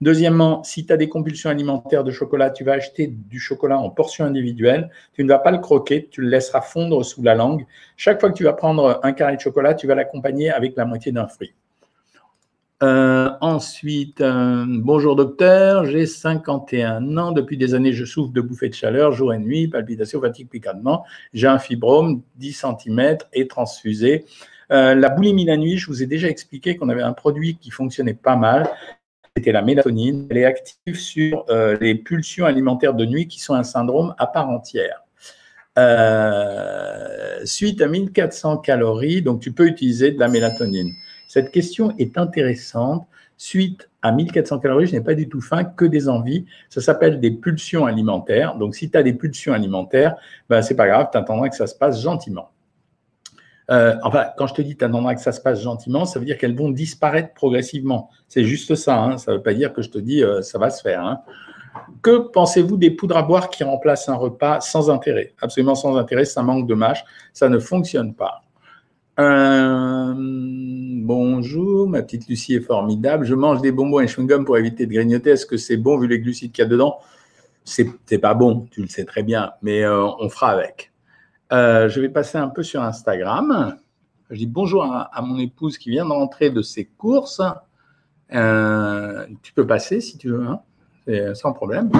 Deuxièmement, 0.00 0.64
si 0.64 0.86
tu 0.86 0.92
as 0.92 0.96
des 0.96 1.08
compulsions 1.08 1.50
alimentaires 1.50 2.04
de 2.04 2.10
chocolat, 2.10 2.50
tu 2.50 2.64
vas 2.64 2.72
acheter 2.72 3.06
du 3.06 3.38
chocolat 3.38 3.78
en 3.78 3.90
portions 3.90 4.24
individuelles. 4.24 4.90
Tu 5.12 5.22
ne 5.22 5.28
vas 5.28 5.38
pas 5.38 5.50
le 5.52 5.58
croquer, 5.58 6.08
tu 6.10 6.22
le 6.22 6.28
laisseras 6.28 6.62
fondre 6.62 7.04
sous 7.04 7.22
la 7.22 7.34
langue. 7.34 7.66
Chaque 7.96 8.18
fois 8.18 8.30
que 8.30 8.36
tu 8.36 8.44
vas 8.44 8.54
prendre 8.54 8.98
un 9.02 9.12
carré 9.12 9.36
de 9.36 9.40
chocolat, 9.40 9.74
tu 9.74 9.86
vas 9.86 9.94
l'accompagner 9.94 10.50
avec 10.50 10.74
la 10.76 10.86
moitié 10.86 11.12
d'un 11.12 11.28
fruit. 11.28 11.52
Euh, 12.82 13.30
ensuite, 13.42 14.22
euh, 14.22 14.64
bonjour 14.66 15.14
docteur, 15.14 15.84
j'ai 15.84 16.06
51 16.06 17.18
ans. 17.18 17.30
Depuis 17.30 17.58
des 17.58 17.74
années, 17.74 17.92
je 17.92 18.06
souffre 18.06 18.32
de 18.32 18.40
bouffées 18.40 18.70
de 18.70 18.74
chaleur 18.74 19.12
jour 19.12 19.34
et 19.34 19.38
nuit, 19.38 19.68
palpitations, 19.68 20.18
fatigue, 20.18 20.48
picotement. 20.48 21.04
J'ai 21.34 21.46
un 21.46 21.58
fibrome 21.58 22.22
10 22.36 22.64
cm 22.64 23.18
et 23.34 23.46
transfusé. 23.48 24.24
Euh, 24.72 24.94
la 24.94 25.10
boulimie 25.10 25.44
la 25.44 25.58
nuit, 25.58 25.76
je 25.76 25.88
vous 25.88 26.02
ai 26.02 26.06
déjà 26.06 26.28
expliqué 26.28 26.76
qu'on 26.76 26.88
avait 26.88 27.02
un 27.02 27.12
produit 27.12 27.58
qui 27.58 27.70
fonctionnait 27.70 28.14
pas 28.14 28.36
mal. 28.36 28.66
C'était 29.36 29.52
la 29.52 29.60
mélatonine. 29.60 30.26
Elle 30.30 30.38
est 30.38 30.44
active 30.46 30.96
sur 30.96 31.44
les 31.80 31.94
pulsions 31.94 32.46
alimentaires 32.46 32.94
de 32.94 33.04
nuit 33.04 33.28
qui 33.28 33.40
sont 33.40 33.54
un 33.54 33.62
syndrome 33.62 34.14
à 34.18 34.26
part 34.26 34.48
entière. 34.48 35.04
suite 37.44 37.82
à 37.82 37.88
1400 37.88 38.56
calories, 38.58 39.20
donc 39.20 39.40
tu 39.40 39.52
peux 39.52 39.66
utiliser 39.66 40.12
de 40.12 40.18
la 40.18 40.28
mélatonine. 40.28 40.92
Cette 41.30 41.52
question 41.52 41.94
est 41.96 42.18
intéressante. 42.18 43.06
Suite 43.36 43.88
à 44.02 44.10
1400 44.10 44.58
calories, 44.58 44.86
je 44.86 44.94
n'ai 44.94 45.00
pas 45.00 45.14
du 45.14 45.28
tout 45.28 45.40
faim, 45.40 45.62
que 45.62 45.84
des 45.84 46.08
envies. 46.08 46.44
Ça 46.68 46.80
s'appelle 46.80 47.20
des 47.20 47.30
pulsions 47.30 47.86
alimentaires. 47.86 48.56
Donc, 48.56 48.74
si 48.74 48.90
tu 48.90 48.98
as 48.98 49.04
des 49.04 49.12
pulsions 49.12 49.52
alimentaires, 49.52 50.16
ben, 50.48 50.60
c'est 50.60 50.74
pas 50.74 50.88
grave, 50.88 51.06
tu 51.12 51.18
attendras 51.18 51.48
que 51.48 51.54
ça 51.54 51.68
se 51.68 51.76
passe 51.76 52.02
gentiment. 52.02 52.50
Euh, 53.70 53.94
enfin, 54.02 54.26
quand 54.36 54.48
je 54.48 54.54
te 54.54 54.62
dis 54.62 54.76
tu 54.76 54.84
attendras 54.84 55.14
que 55.14 55.20
ça 55.20 55.30
se 55.30 55.40
passe 55.40 55.62
gentiment, 55.62 56.04
ça 56.04 56.18
veut 56.18 56.26
dire 56.26 56.36
qu'elles 56.36 56.56
vont 56.56 56.70
disparaître 56.70 57.32
progressivement. 57.32 58.10
C'est 58.26 58.42
juste 58.42 58.74
ça. 58.74 59.00
Hein. 59.00 59.16
Ça 59.16 59.30
ne 59.30 59.36
veut 59.36 59.42
pas 59.44 59.54
dire 59.54 59.72
que 59.72 59.82
je 59.82 59.90
te 59.90 59.98
dis 59.98 60.24
euh, 60.24 60.42
ça 60.42 60.58
va 60.58 60.68
se 60.68 60.82
faire. 60.82 61.00
Hein. 61.00 61.20
Que 62.02 62.18
pensez-vous 62.18 62.76
des 62.76 62.90
poudres 62.90 63.16
à 63.16 63.22
boire 63.22 63.50
qui 63.50 63.62
remplacent 63.62 64.08
un 64.08 64.16
repas 64.16 64.60
sans 64.60 64.90
intérêt? 64.90 65.34
Absolument 65.40 65.76
sans 65.76 65.96
intérêt, 65.96 66.24
ça 66.24 66.42
manque 66.42 66.66
de 66.66 66.74
mâche, 66.74 67.04
ça 67.32 67.48
ne 67.48 67.60
fonctionne 67.60 68.14
pas. 68.14 68.42
Euh, 69.20 70.14
bonjour, 70.16 71.86
ma 71.86 72.00
petite 72.00 72.26
Lucie 72.26 72.54
est 72.54 72.60
formidable. 72.60 73.26
Je 73.26 73.34
mange 73.34 73.60
des 73.60 73.70
bonbons 73.70 74.00
et 74.00 74.06
chewing-gum 74.06 74.46
pour 74.46 74.56
éviter 74.56 74.86
de 74.86 74.92
grignoter. 74.94 75.30
Est-ce 75.30 75.44
que 75.44 75.58
c'est 75.58 75.76
bon 75.76 75.98
vu 75.98 76.08
les 76.08 76.20
glucides 76.20 76.52
qu'il 76.52 76.62
y 76.62 76.66
a 76.66 76.70
dedans? 76.70 77.00
C'est 77.64 78.18
pas 78.18 78.32
bon, 78.32 78.66
tu 78.70 78.80
le 78.80 78.88
sais 78.88 79.04
très 79.04 79.22
bien, 79.22 79.52
mais 79.60 79.84
euh, 79.84 80.06
on 80.18 80.30
fera 80.30 80.48
avec. 80.48 80.92
Euh, 81.52 81.90
je 81.90 82.00
vais 82.00 82.08
passer 82.08 82.38
un 82.38 82.48
peu 82.48 82.62
sur 82.62 82.82
Instagram. 82.82 83.76
Je 84.30 84.38
dis 84.38 84.46
bonjour 84.46 84.84
à, 84.84 85.20
mon 85.22 85.38
épouse 85.38 85.76
qui 85.76 85.90
vient 85.90 86.06
de 86.06 86.12
rentrer 86.12 86.48
de 86.48 86.62
ses 86.62 86.86
courses. 86.86 87.42
tu 88.30 89.52
peux 89.54 89.66
passer 89.66 90.00
si 90.00 90.16
tu 90.16 90.30
veux, 90.30 90.46
hein. 90.46 91.34
sans 91.34 91.52
problème. 91.52 91.90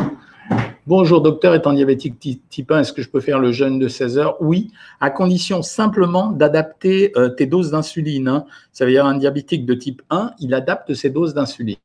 Bonjour 0.87 1.21
docteur, 1.21 1.55
étant 1.55 1.75
diabétique 1.75 2.19
type 2.49 2.71
1, 2.71 2.81
est-ce 2.81 2.95
que 2.95 3.03
je 3.03 3.11
peux 3.11 3.21
faire 3.21 3.39
le 3.39 3.53
jeûne 3.53 3.79
de 3.79 3.87
16 3.87 4.17
heures? 4.17 4.37
Oui, 4.41 4.71
à 4.99 5.11
condition 5.11 5.61
simplement 5.61 6.33
d'adapter 6.33 7.13
euh, 7.17 7.29
tes 7.29 7.45
doses 7.45 7.71
d'insuline. 7.71 8.29
Hein. 8.29 8.47
Ça 8.73 8.87
veut 8.87 8.91
dire 8.91 9.05
un 9.05 9.19
diabétique 9.19 9.67
de 9.67 9.75
type 9.75 10.01
1, 10.09 10.33
il 10.39 10.55
adapte 10.55 10.95
ses 10.95 11.11
doses 11.11 11.35
d'insuline. 11.35 11.77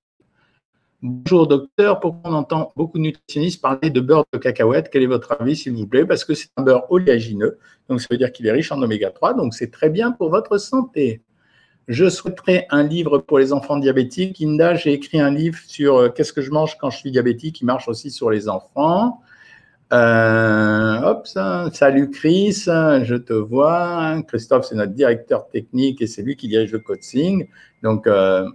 Bonjour 1.01 1.45
docteur, 1.45 1.99
pourquoi 1.99 2.31
on 2.31 2.35
entend 2.35 2.71
beaucoup 2.77 2.97
de 2.97 3.03
nutritionnistes 3.03 3.61
parler 3.61 3.89
de 3.89 3.99
beurre 3.99 4.23
de 4.31 4.39
cacahuète? 4.39 4.89
Quel 4.89 5.03
est 5.03 5.07
votre 5.07 5.35
avis 5.41 5.57
s'il 5.57 5.73
vous 5.73 5.87
plaît? 5.87 6.05
Parce 6.05 6.23
que 6.23 6.33
c'est 6.33 6.47
un 6.55 6.63
beurre 6.63 6.89
oléagineux, 6.89 7.59
donc 7.89 7.99
ça 7.99 8.07
veut 8.09 8.17
dire 8.17 8.31
qu'il 8.31 8.47
est 8.47 8.51
riche 8.53 8.71
en 8.71 8.81
oméga 8.81 9.11
3, 9.11 9.33
donc 9.33 9.53
c'est 9.53 9.71
très 9.71 9.89
bien 9.89 10.13
pour 10.13 10.29
votre 10.29 10.57
santé. 10.57 11.21
Je 11.87 12.09
souhaiterais 12.09 12.65
un 12.71 12.81
livre 12.81 13.19
pour 13.19 13.37
les 13.37 13.53
enfants 13.53 13.77
diabétiques. 13.77 14.41
Inda, 14.41 14.73
j'ai 14.73 14.93
écrit 14.93 15.19
un 15.19 15.29
livre 15.29 15.59
sur 15.67 15.97
euh, 15.97 16.09
qu'est-ce 16.09 16.33
que 16.33 16.41
je 16.41 16.49
mange 16.49 16.77
quand 16.79 16.89
je 16.89 16.97
suis 16.97 17.11
diabétique, 17.11 17.57
qui 17.57 17.65
marche 17.65 17.87
aussi 17.87 18.09
sur 18.09 18.31
les 18.31 18.49
enfants. 18.49 19.21
Euh, 19.93 20.99
hop. 21.03 21.27
Salut 21.27 22.09
Chris, 22.09 22.63
je 22.65 23.15
te 23.15 23.33
vois. 23.33 24.19
Christophe, 24.27 24.65
c'est 24.65 24.73
notre 24.73 24.93
directeur 24.93 25.47
technique 25.47 26.01
et 26.01 26.07
c'est 26.07 26.23
lui 26.23 26.35
qui 26.35 26.47
dirige 26.47 26.71
le 26.71 26.79
coaching. 26.79 27.47
Donc, 27.83 28.07
euh, 28.07 28.47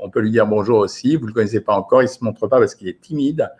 on 0.00 0.08
peut 0.08 0.20
lui 0.20 0.30
dire 0.30 0.46
bonjour 0.46 0.78
aussi. 0.78 1.16
Vous 1.16 1.24
ne 1.24 1.28
le 1.28 1.34
connaissez 1.34 1.60
pas 1.60 1.74
encore, 1.74 2.00
il 2.00 2.06
ne 2.06 2.10
se 2.10 2.24
montre 2.24 2.46
pas 2.48 2.58
parce 2.58 2.74
qu'il 2.74 2.88
est 2.88 2.98
timide. 2.98 3.50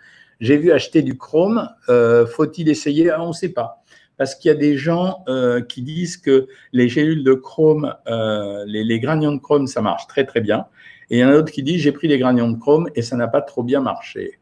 J'ai 0.40 0.56
vu 0.56 0.72
acheter 0.72 1.02
du 1.02 1.18
chrome. 1.18 1.68
Faut-il 1.86 2.70
essayer? 2.70 3.10
Ah, 3.10 3.22
On 3.22 3.28
ne 3.28 3.32
sait 3.34 3.50
pas 3.50 3.79
parce 4.20 4.34
qu'il 4.34 4.50
y 4.50 4.52
a 4.52 4.54
des 4.54 4.76
gens 4.76 5.24
euh, 5.28 5.62
qui 5.62 5.80
disent 5.80 6.18
que 6.18 6.46
les 6.74 6.90
gélules 6.90 7.24
de 7.24 7.32
chrome, 7.32 7.94
euh, 8.06 8.66
les, 8.66 8.84
les, 8.84 8.98
de 8.98 9.38
chrome, 9.38 9.66
ça 9.66 9.80
marche 9.80 10.06
très 10.08 10.26
très 10.26 10.42
bien. 10.42 10.66
Et 11.08 11.16
il 11.16 11.20
y 11.20 11.24
en 11.24 11.30
a 11.30 11.32
d'autres 11.32 11.50
qui 11.50 11.62
disent 11.62 11.80
j'ai 11.80 11.90
pris 11.90 12.06
des 12.06 12.18
granions 12.18 12.50
de 12.50 12.58
chrome 12.58 12.90
et 12.94 13.00
ça 13.00 13.16
n'a 13.16 13.28
pas 13.28 13.40
trop 13.40 13.62
bien 13.62 13.80
marché. 13.80 14.38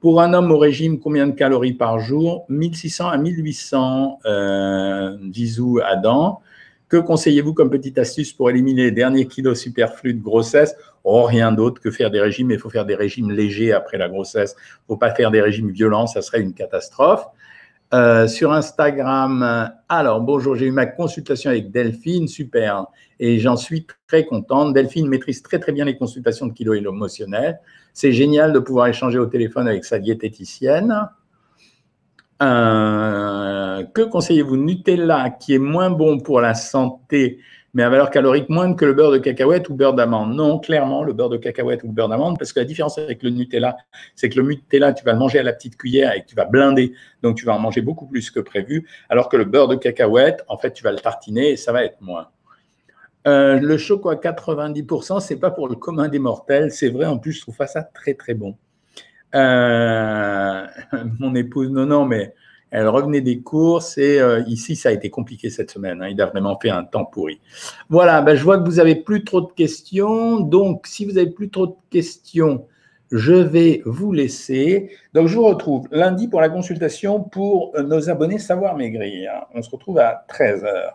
Pour 0.00 0.22
un 0.22 0.32
homme 0.32 0.50
au 0.50 0.56
régime, 0.56 0.98
combien 0.98 1.26
de 1.26 1.32
calories 1.32 1.74
par 1.74 1.98
jour? 1.98 2.46
1600 2.48 3.06
à 3.06 3.18
1800, 3.18 4.20
euh, 4.24 5.18
bisous 5.20 5.78
Adam. 5.84 6.40
Que 6.88 6.96
conseillez-vous 6.96 7.52
comme 7.52 7.68
petite 7.68 7.98
astuce 7.98 8.32
pour 8.32 8.48
éliminer 8.48 8.84
les 8.84 8.92
derniers 8.92 9.26
kilos 9.26 9.60
superflus 9.60 10.14
de 10.14 10.22
grossesse? 10.22 10.74
Oh, 11.04 11.24
rien 11.24 11.52
d'autre 11.52 11.82
que 11.82 11.90
faire 11.90 12.10
des 12.10 12.20
régimes. 12.20 12.50
Il 12.50 12.58
faut 12.58 12.70
faire 12.70 12.86
des 12.86 12.94
régimes 12.94 13.30
légers 13.30 13.74
après 13.74 13.98
la 13.98 14.08
grossesse. 14.08 14.56
Il 14.58 14.84
ne 14.84 14.94
faut 14.94 14.96
pas 14.96 15.14
faire 15.14 15.30
des 15.30 15.42
régimes 15.42 15.70
violents, 15.70 16.06
ça 16.06 16.22
serait 16.22 16.40
une 16.40 16.54
catastrophe. 16.54 17.26
Euh, 17.94 18.28
sur 18.28 18.52
Instagram, 18.52 19.72
alors 19.88 20.20
bonjour, 20.20 20.54
j'ai 20.54 20.66
eu 20.66 20.70
ma 20.70 20.84
consultation 20.84 21.50
avec 21.50 21.70
Delphine, 21.70 22.28
super, 22.28 22.86
et 23.18 23.38
j'en 23.38 23.56
suis 23.56 23.86
très 24.06 24.26
contente. 24.26 24.74
Delphine 24.74 25.08
maîtrise 25.08 25.42
très 25.42 25.58
très 25.58 25.72
bien 25.72 25.86
les 25.86 25.96
consultations 25.96 26.46
de 26.46 26.52
kilo 26.52 26.74
et 26.74 26.80
l'émotionnel. 26.80 27.60
C'est 27.94 28.12
génial 28.12 28.52
de 28.52 28.58
pouvoir 28.58 28.88
échanger 28.88 29.18
au 29.18 29.24
téléphone 29.24 29.68
avec 29.68 29.86
sa 29.86 29.98
diététicienne. 29.98 31.08
Euh, 32.42 33.84
que 33.94 34.02
conseillez-vous? 34.02 34.58
Nutella, 34.58 35.30
qui 35.30 35.54
est 35.54 35.58
moins 35.58 35.90
bon 35.90 36.20
pour 36.20 36.42
la 36.42 36.52
santé 36.54 37.38
mais 37.74 37.82
à 37.82 37.90
valeur 37.90 38.10
calorique 38.10 38.48
moindre 38.48 38.76
que 38.76 38.84
le 38.84 38.94
beurre 38.94 39.12
de 39.12 39.18
cacahuète 39.18 39.68
ou 39.68 39.74
beurre 39.74 39.94
d'amande. 39.94 40.34
Non, 40.34 40.58
clairement, 40.58 41.04
le 41.04 41.12
beurre 41.12 41.28
de 41.28 41.36
cacahuète 41.36 41.82
ou 41.84 41.88
le 41.88 41.92
beurre 41.92 42.08
d'amande, 42.08 42.38
parce 42.38 42.52
que 42.52 42.60
la 42.60 42.64
différence 42.64 42.98
avec 42.98 43.22
le 43.22 43.30
Nutella, 43.30 43.76
c'est 44.14 44.28
que 44.28 44.40
le 44.40 44.46
Nutella, 44.46 44.92
tu 44.92 45.04
vas 45.04 45.12
le 45.12 45.18
manger 45.18 45.38
à 45.38 45.42
la 45.42 45.52
petite 45.52 45.76
cuillère 45.76 46.14
et 46.14 46.24
tu 46.24 46.34
vas 46.34 46.44
blinder, 46.44 46.92
donc 47.22 47.36
tu 47.36 47.44
vas 47.44 47.54
en 47.54 47.58
manger 47.58 47.82
beaucoup 47.82 48.06
plus 48.06 48.30
que 48.30 48.40
prévu, 48.40 48.88
alors 49.08 49.28
que 49.28 49.36
le 49.36 49.44
beurre 49.44 49.68
de 49.68 49.76
cacahuète, 49.76 50.44
en 50.48 50.56
fait, 50.56 50.72
tu 50.72 50.82
vas 50.82 50.92
le 50.92 50.98
tartiner 50.98 51.50
et 51.50 51.56
ça 51.56 51.72
va 51.72 51.84
être 51.84 52.00
moins. 52.00 52.28
Euh, 53.26 53.58
le 53.60 53.76
choco 53.76 54.08
à 54.08 54.14
90%, 54.14 55.20
c'est 55.20 55.36
pas 55.36 55.50
pour 55.50 55.68
le 55.68 55.74
commun 55.74 56.08
des 56.08 56.18
mortels, 56.18 56.72
c'est 56.72 56.88
vrai, 56.88 57.06
en 57.06 57.18
plus, 57.18 57.32
je 57.32 57.42
trouve 57.42 57.56
ça 57.66 57.82
très, 57.82 58.14
très 58.14 58.34
bon. 58.34 58.56
Euh, 59.34 60.66
mon 61.18 61.34
épouse, 61.34 61.70
non, 61.70 61.86
non, 61.86 62.06
mais 62.06 62.34
Elle 62.70 62.88
revenait 62.88 63.20
des 63.20 63.40
courses 63.40 63.96
et 63.98 64.20
euh, 64.20 64.42
ici, 64.46 64.76
ça 64.76 64.90
a 64.90 64.92
été 64.92 65.10
compliqué 65.10 65.50
cette 65.50 65.70
semaine. 65.70 66.02
Hein. 66.02 66.08
il 66.08 66.20
a 66.20 66.26
vraiment 66.26 66.58
fait 66.58 66.70
un 66.70 66.84
temps 66.84 67.04
pourri. 67.04 67.40
Voilà, 67.88 68.20
ben, 68.20 68.34
je 68.34 68.44
vois 68.44 68.58
que 68.58 68.64
vous 68.64 68.80
avez 68.80 68.94
plus 68.94 69.24
trop 69.24 69.40
de 69.40 69.52
questions. 69.52 70.40
Donc, 70.40 70.86
si 70.86 71.04
vous 71.04 71.16
avez 71.16 71.30
plus 71.30 71.48
trop 71.48 71.66
de 71.66 71.76
questions, 71.90 72.66
je 73.10 73.32
vais 73.32 73.82
vous 73.86 74.12
laisser. 74.12 74.90
Donc, 75.14 75.28
je 75.28 75.36
vous 75.36 75.46
retrouve 75.46 75.88
lundi 75.90 76.28
pour 76.28 76.42
la 76.42 76.50
consultation 76.50 77.20
pour 77.20 77.72
nos 77.80 78.10
abonnés 78.10 78.38
Savoir 78.38 78.76
Maigrir. 78.76 79.46
On 79.54 79.62
se 79.62 79.70
retrouve 79.70 79.98
à 79.98 80.26
13h. 80.28 80.90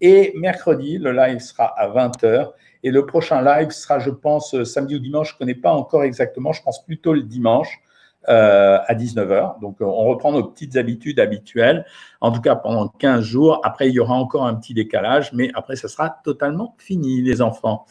Et 0.00 0.32
mercredi, 0.36 0.96
le 0.96 1.12
live 1.12 1.40
sera 1.40 1.66
à 1.78 1.88
20h. 1.88 2.52
Et 2.84 2.90
le 2.90 3.04
prochain 3.04 3.42
live 3.42 3.70
sera, 3.70 3.98
je 3.98 4.10
pense, 4.10 4.62
samedi 4.62 4.96
ou 4.96 4.98
dimanche. 4.98 5.30
Je 5.30 5.34
ne 5.34 5.38
connais 5.40 5.54
pas 5.54 5.72
encore 5.72 6.04
exactement. 6.04 6.52
Je 6.52 6.62
pense 6.62 6.82
plutôt 6.84 7.12
le 7.12 7.22
dimanche. 7.22 7.80
Euh, 8.28 8.78
à 8.86 8.94
19h. 8.94 9.58
Donc, 9.60 9.76
on 9.80 10.04
reprend 10.04 10.32
nos 10.32 10.42
petites 10.42 10.76
habitudes 10.76 11.18
habituelles, 11.18 11.86
en 12.20 12.30
tout 12.30 12.42
cas 12.42 12.56
pendant 12.56 12.88
15 12.88 13.24
jours. 13.24 13.60
Après, 13.64 13.88
il 13.88 13.94
y 13.94 14.00
aura 14.00 14.14
encore 14.14 14.44
un 14.44 14.54
petit 14.54 14.74
décalage, 14.74 15.32
mais 15.32 15.50
après, 15.54 15.76
ça 15.76 15.88
sera 15.88 16.10
totalement 16.10 16.74
fini, 16.78 17.22
les 17.22 17.40
enfants. 17.40 17.86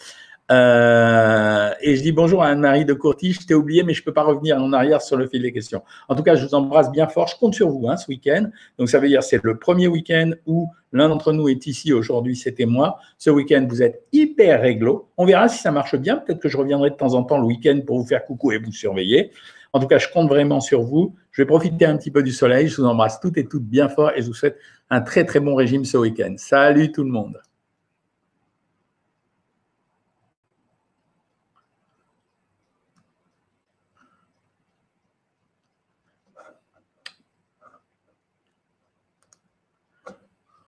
Euh, 0.49 1.71
et 1.81 1.95
je 1.95 2.01
dis 2.01 2.11
bonjour 2.11 2.43
à 2.43 2.47
Anne-Marie 2.47 2.85
de 2.85 2.93
Courtis. 2.93 3.33
Je 3.33 3.47
t'ai 3.47 3.53
oublié, 3.53 3.83
mais 3.83 3.93
je 3.93 4.01
ne 4.01 4.05
peux 4.05 4.13
pas 4.13 4.23
revenir 4.23 4.61
en 4.61 4.71
arrière 4.73 5.01
sur 5.01 5.17
le 5.17 5.27
fil 5.27 5.41
des 5.41 5.51
questions. 5.51 5.81
En 6.07 6.15
tout 6.15 6.23
cas, 6.23 6.35
je 6.35 6.45
vous 6.45 6.53
embrasse 6.53 6.91
bien 6.91 7.07
fort. 7.07 7.27
Je 7.27 7.35
compte 7.37 7.55
sur 7.55 7.69
vous 7.69 7.87
hein, 7.89 7.97
ce 7.97 8.07
week-end. 8.07 8.49
Donc, 8.77 8.89
ça 8.89 8.99
veut 8.99 9.07
dire 9.07 9.23
c'est 9.23 9.43
le 9.43 9.57
premier 9.57 9.87
week-end 9.87 10.31
où 10.45 10.69
l'un 10.91 11.09
d'entre 11.09 11.33
nous 11.33 11.49
est 11.49 11.65
ici. 11.67 11.93
Aujourd'hui, 11.93 12.35
c'était 12.35 12.65
moi. 12.65 12.99
Ce 13.17 13.29
week-end, 13.29 13.65
vous 13.67 13.81
êtes 13.81 14.03
hyper 14.13 14.61
réglo. 14.61 15.09
On 15.17 15.25
verra 15.25 15.47
si 15.49 15.57
ça 15.59 15.71
marche 15.71 15.95
bien. 15.95 16.17
Peut-être 16.17 16.39
que 16.39 16.49
je 16.49 16.57
reviendrai 16.57 16.91
de 16.91 16.95
temps 16.95 17.15
en 17.15 17.23
temps 17.23 17.39
le 17.39 17.45
week-end 17.45 17.79
pour 17.85 17.97
vous 17.99 18.05
faire 18.05 18.23
coucou 18.23 18.51
et 18.51 18.57
vous 18.57 18.71
surveiller. 18.71 19.31
En 19.73 19.79
tout 19.79 19.87
cas, 19.87 19.97
je 19.97 20.07
compte 20.07 20.29
vraiment 20.29 20.59
sur 20.59 20.81
vous. 20.81 21.15
Je 21.31 21.41
vais 21.41 21.45
profiter 21.45 21.85
un 21.85 21.97
petit 21.97 22.11
peu 22.11 22.23
du 22.23 22.31
soleil. 22.31 22.67
Je 22.67 22.77
vous 22.81 22.87
embrasse 22.87 23.19
toutes 23.19 23.37
et 23.37 23.45
toutes 23.45 23.65
bien 23.65 23.89
fort 23.89 24.11
et 24.15 24.21
je 24.21 24.27
vous 24.27 24.33
souhaite 24.33 24.57
un 24.89 25.01
très 25.01 25.25
très 25.25 25.39
bon 25.39 25.55
régime 25.55 25.85
ce 25.85 25.97
week-end. 25.97 26.35
Salut 26.37 26.91
tout 26.91 27.03
le 27.03 27.11
monde. 27.11 27.39